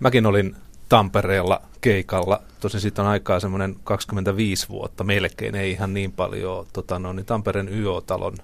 [0.00, 0.56] Mäkin olin
[0.88, 2.42] Tampereella keikalla.
[2.60, 6.66] Tosin siitä on aikaa semmoinen 25 vuotta, melkein ei ihan niin paljon.
[6.72, 8.36] Tota, no, niin Tampereen YO-talon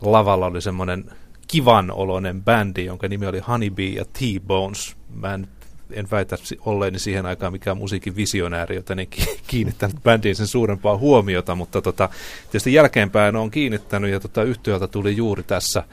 [0.00, 1.10] lavalla oli semmoinen
[1.48, 4.96] kivan oloinen bändi, jonka nimi oli Honeybee ja T-Bones.
[5.14, 5.48] Mä en,
[5.92, 9.06] en väitä olleeni siihen aikaan mikään musiikin visionääri, joten en
[9.46, 12.08] kiinnittänyt bändiin sen suurempaa huomiota, mutta tota,
[12.50, 15.84] tietysti jälkeenpäin on kiinnittänyt ja tota, yhtiöltä tuli juuri tässä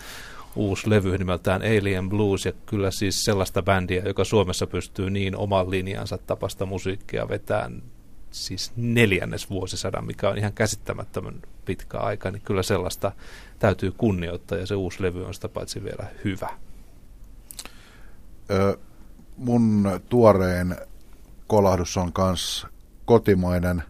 [0.56, 5.72] uusi levy nimeltään Alien Blues, ja kyllä siis sellaista bändiä, joka Suomessa pystyy niin oman
[5.72, 7.82] linjansa tapasta musiikkia vetämään
[8.32, 13.12] siis neljännes vuosisadan, mikä on ihan käsittämättömän pitkä aika, niin kyllä sellaista
[13.60, 16.50] täytyy kunnioittaa, ja se uusi levy on sitä paitsi vielä hyvä.
[18.52, 18.78] Ö,
[19.38, 20.76] mun tuorein
[21.48, 22.68] kolahdus on myös
[23.06, 23.84] kotimainen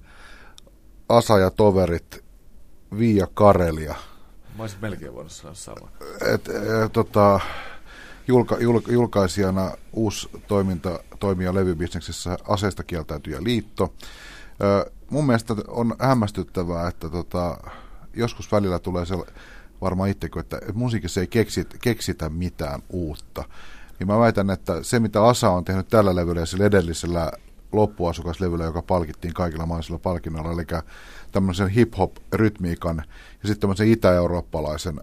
[1.10, 2.24] Asa ja toverit
[2.98, 3.96] Viia Karelia–
[4.58, 5.90] Mä olisin melkein voinut sanoa sama.
[6.34, 7.40] Et, et, tota,
[8.28, 13.94] julka, jul, julkaisijana uusi toiminta toimia levybisneksessä aseista kieltäytyjä liitto.
[14.64, 17.58] Ö, mun mielestä on hämmästyttävää, että tota,
[18.14, 19.16] joskus välillä tulee se
[19.82, 23.44] varmaan itsekö, että, että musiikissa ei keksit, keksitä mitään uutta.
[24.00, 27.32] Niin mä väitän, että se mitä Asa on tehnyt tällä levyllä ja sillä edellisellä
[27.72, 30.66] loppuasukaslevyllä, joka palkittiin kaikilla maisilla palkinnoilla, eli
[31.32, 32.98] tämmöisen hip-hop-rytmiikan
[33.42, 35.00] ja sitten tämmöisen itä-eurooppalaisen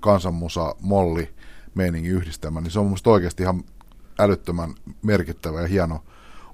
[0.00, 1.34] kansanmusa molli
[1.74, 3.64] meiningin yhdistelmä, niin se on mielestäni oikeasti ihan
[4.18, 6.04] älyttömän merkittävä ja hieno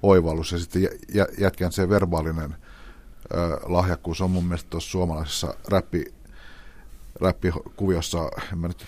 [0.03, 0.51] oivallus.
[0.51, 0.89] Ja sitten
[1.37, 2.55] jätkän se verbaalinen
[3.33, 6.13] ö, lahjakkuus on mun mielestä tuossa suomalaisessa räppi,
[7.21, 8.85] räppikuviossa, en mä nyt,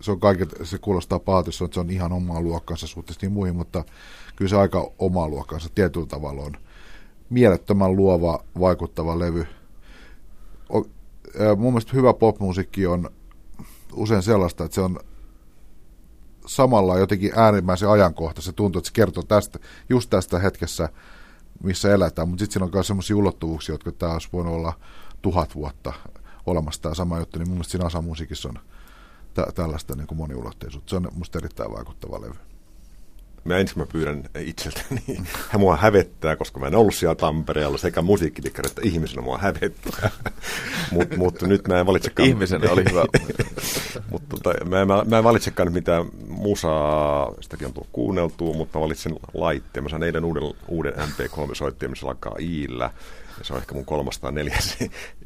[0.00, 3.56] se, on kaiket, se kuulostaa pahatissa, että se on ihan omaa luokkansa suhteessa niin muihin,
[3.56, 3.84] mutta
[4.36, 6.52] kyllä se aika omaa luokkansa tietyllä tavalla on.
[7.30, 9.46] Mielettömän luova, vaikuttava levy–
[11.56, 13.10] mun mielestä hyvä popmusiikki on
[13.92, 15.00] usein sellaista, että se on
[16.46, 18.42] samalla jotenkin äärimmäisen ajankohta.
[18.42, 20.88] Se tuntuu, että se kertoo tästä, just tästä hetkessä,
[21.62, 24.72] missä eletään, mutta sitten siinä on myös sellaisia ulottuvuuksia, jotka tämä olisi voinut olla
[25.22, 25.92] tuhat vuotta
[26.46, 28.58] olemassa tämä sama juttu, niin mun mielestä siinä asamusiikissa on
[29.46, 30.90] tä- tällaista niin kuin moniulotteisuutta.
[30.90, 32.34] Se on musta erittäin vaikuttava levy
[33.44, 35.02] mä ensin mä pyydän itseltäni,
[35.50, 40.10] hän mua hävettää, koska mä en ollut siellä Tampereella sekä musiikkitikkari että ihmisenä mua hävettää.
[40.92, 42.28] Mutta mut nyt mä en valitsekaan...
[42.28, 43.04] Ihmisenä oli hyvä.
[44.10, 48.78] mutta tota, mä, mä, mä en valitsekaan nyt mitään musaa, sitäkin on tullut kuunneltua, mutta
[48.78, 49.84] mä valitsen laitteen.
[49.84, 52.90] Mä sain eilen uuden, uuden MP3-soitteen, missä alkaa Iillä.
[53.42, 54.58] Se on ehkä mun 304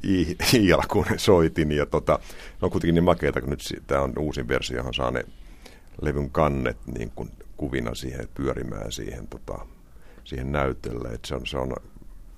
[0.55, 1.73] Iillä, kun soitin.
[1.73, 5.11] Ja tota, ne on kuitenkin niin makeita, kun nyt tämä on uusin versio, johon saa
[5.11, 5.25] ne
[6.03, 9.59] levyn kannet niin kuin kuvina siihen, pyörimään siihen, tota,
[10.25, 11.09] siihen näytölle.
[11.09, 11.75] Et se, on, se on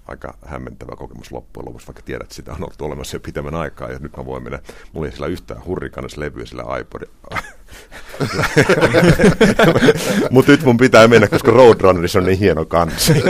[0.09, 3.91] aika hämmentävä kokemus loppujen lopuksi, vaikka tiedät, että sitä on ollut olemassa jo pitemmän aikaa,
[3.91, 4.59] ja nyt mä voin mennä,
[4.93, 7.03] mulla ei sillä yhtään hurrikanes levyä sillä iPod.
[10.31, 13.13] Mutta nyt mun pitää mennä, koska Roadrunnerissa on niin hieno kansi.